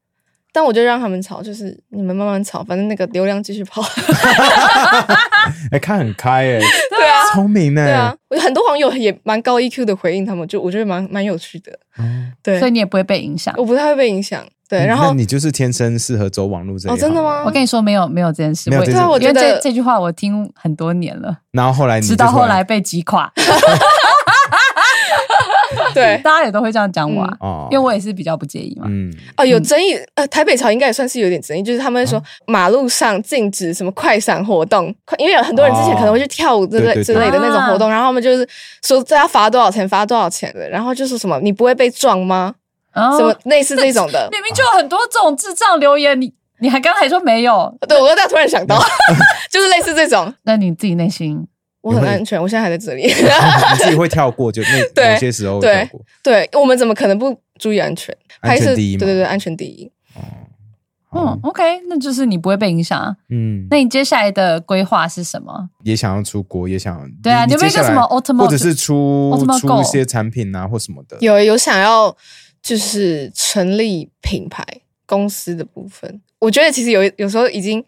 [0.53, 3.83] 但我就让他们吵，就是你们慢慢吵，反正那个流量继续跑。
[5.73, 6.59] 哎、看很开哎、
[6.91, 11.73] 对啊，聪明呢、对啊，我很多网友也蛮高 EQ 的回应他们，就我觉得蛮蛮有趣的。
[11.99, 13.55] 嗯对所以，你也不会被影响。
[13.57, 14.45] 我不太会被影响。
[14.69, 23.31] 对，然后那你就是天生适合走网络这一行哦真的吗我跟你说，没有没有这件事，我没有这件事对啊，我因为觉得这这句话我听很多年了，然后后来你直到就突然后来被击垮，
[25.95, 26.21] 对。
[26.25, 27.69] 大家也都会这样讲我啊，哦。
[27.71, 28.87] 因为我也是比较不介意嘛。
[28.89, 29.13] 嗯。
[29.37, 38.49] 哦有争议，呃，台北潮应该也算是有点争议，就是他们说马路上禁止什么快闪活动，因为有很多人之前可能会去跳舞之类之类的那种活动，然后他们就是
[38.83, 42.55] 说这要罚多少钱，罚多少钱的，然后就是什么你不会被撞吗？
[42.95, 44.29] 什么类似这种的。
[44.33, 46.31] 明明就有很多这种智障留言，你
[46.61, 48.79] 你还刚才说没有，对，我刚突然想到，
[49.51, 51.43] 就是类似这种，那你自己内心
[51.83, 53.03] 我很安全，我现在还在这里。
[53.13, 56.01] 你自己会跳过，就那 对某些时候会跳过。
[56.23, 59.91] 对我们怎么可能不注意安全，安全第一嘛对对对，安全第一。
[61.15, 63.15] 嗯，OK，那就是你不会被影响啊。
[63.29, 65.69] 嗯，那你接下来的规划是什么？
[65.85, 71.19] 也想要出国，也想对啊你有没有什么 Ultimate- 或者是出出一些产品啊或什么的？
[71.21, 72.17] 有有想要
[72.63, 74.65] 就是成立品牌
[75.05, 77.85] 公司的部分，我觉得其实有有时候已经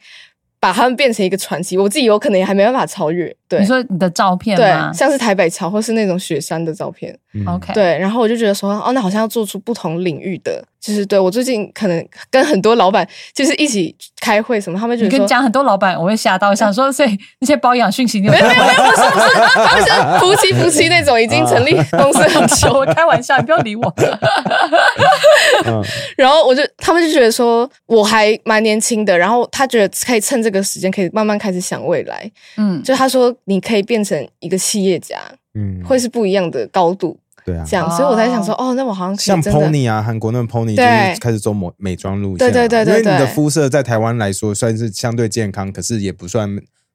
[0.64, 3.30] 把他们变成一个传奇，我自己有可能也还没办法超越。
[3.46, 15.14] 对你，说你的照片对，像是台北潮或是那种雪山的照片，嗯？OK，，对，然后我就觉得说，哦，那好像要做出不同领域的，就是对我最近可能跟很多老板就是一起开会什么，他们觉得说。
[15.14, 23.90] 你跟讲很多老板，我会吓到，想说，所以那些保养讯息你有没有没有没有，不是不是，他们是夫妻夫妻那种，已经成立公司很久， 我开玩笑，你不要理我。
[25.64, 25.82] 嗯
[26.18, 35.18] 然后我就他们就觉得说我还蛮年轻的，然后他觉得可以趁这个时间可以慢慢开始想未来，嗯，就他说你可以变成一个企业家，
[35.54, 46.48] 嗯，会是不一样的高度，对啊，这样，哦所以我才想说，哦，那我好像像 Pony 啊，韩国那种 Pony 就对是开始走美美妆路线啊，对对对对因为你的对肤色在台湾来说算是相对健康，可是也不算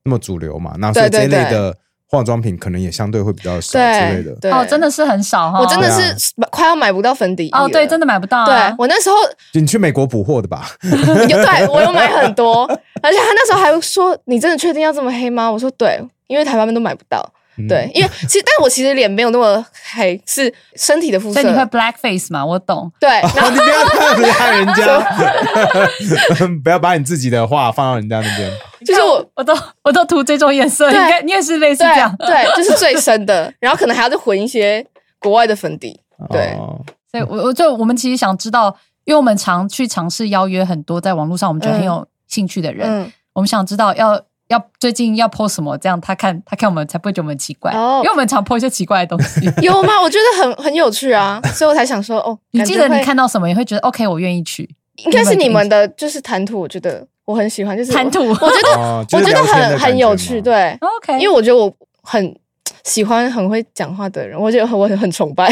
[0.04, 1.76] 那么主流嘛，那所以这类的
[2.12, 4.52] 化妆品可能也相对会比较少之类的。
[4.52, 5.60] 哦，真的是很少哈。
[5.60, 8.00] 我真的是快要买不到粉底液哦，对，真的。
[8.00, 8.74] 的买不到对啊。
[8.80, 9.16] 我那时候
[9.54, 10.68] 你去美国补货的吧？
[10.82, 12.64] 有对我有买很多，
[13.04, 17.24] 而且他那时候还说：“你真的确定要这么黑吗？”我说：“对，因为台湾都买不到。”
[17.60, 21.42] 嗯对，因为其实，但我其实脸没有那么黑，是身体的肤色。
[21.42, 22.46] 所以你会 black face 嘛？
[22.46, 22.92] 我懂。
[23.00, 28.52] 对， 然后哦，你不要这样子 害人家， 不要把你自己的话放到人家那边。
[28.86, 29.54] 就是我我都
[29.84, 32.16] 我都涂这种颜色，应对该你也是类似这样。
[32.18, 34.86] 对对，就是最深的，然后可能还要再混一些
[35.20, 36.00] 国外的粉底。
[36.30, 36.80] 对哦
[37.12, 38.68] 所以我我就我们其实想知道，
[39.06, 49.42] 因为我们常去尝试邀约很多在网络上我们觉得很有兴趣的人，嗯，我们想知道要要最近要 post 什么，这样他看他看我们才不会觉得我们奇怪，哦因为我们常 post 一些奇怪的东西。
[49.62, 50.02] 有吗？
[50.02, 54.70] 我觉得很很有趣啊，所以我才想说，哦，你记得你看到什么，也会觉得 OK，我愿意去
[55.06, 58.28] 应该是你们的就是谈吐，我觉得我很喜欢，就是谈吐。
[58.28, 60.42] 我觉得哦，就我觉得很很有趣，。
[60.42, 61.72] 对，OK，因为我觉得我
[62.02, 62.36] 很
[62.84, 65.48] 喜欢很会讲话的人，我觉得我很很崇拜，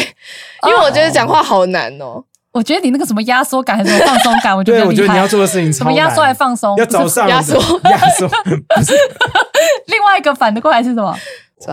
[0.68, 2.24] 因为我觉得讲话好难哦。
[2.58, 7.54] 我觉得你那个什么压缩感还是什么放松感，我觉得，很厉害我觉得你要做的事情什么压缩还放松，要不是早上压缩
[7.86, 8.94] 压缩，不是
[9.86, 11.16] 另外一个反的过来是什么？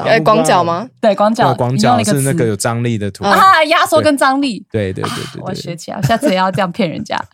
[0.05, 0.87] 哎，广角吗？
[1.01, 3.24] 对，光脚，对光你用了一脚是那词个有张力的图。
[3.24, 4.64] 啊，压缩跟张力。
[4.70, 5.76] 对对对对我学对。
[5.76, 7.16] 起来，下次也要这样骗人家。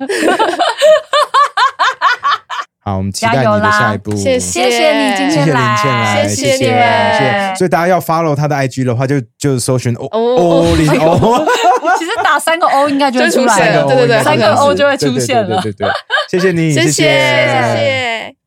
[2.83, 4.17] 好，我们期待你的下一步。
[4.17, 11.45] 谢谢谢你今天谢谢林来倩来，谢谢谢你们谢谢所以大家要 follow 他的 IG 的话，就就搜寻欧哦欧林欧，
[11.99, 13.85] 其实打三个 O 应该就会出现了。
[13.87, 15.91] 对对对三个 O 就会出现了对对对
[16.31, 18.40] 谢谢你，谢谢谢谢谢。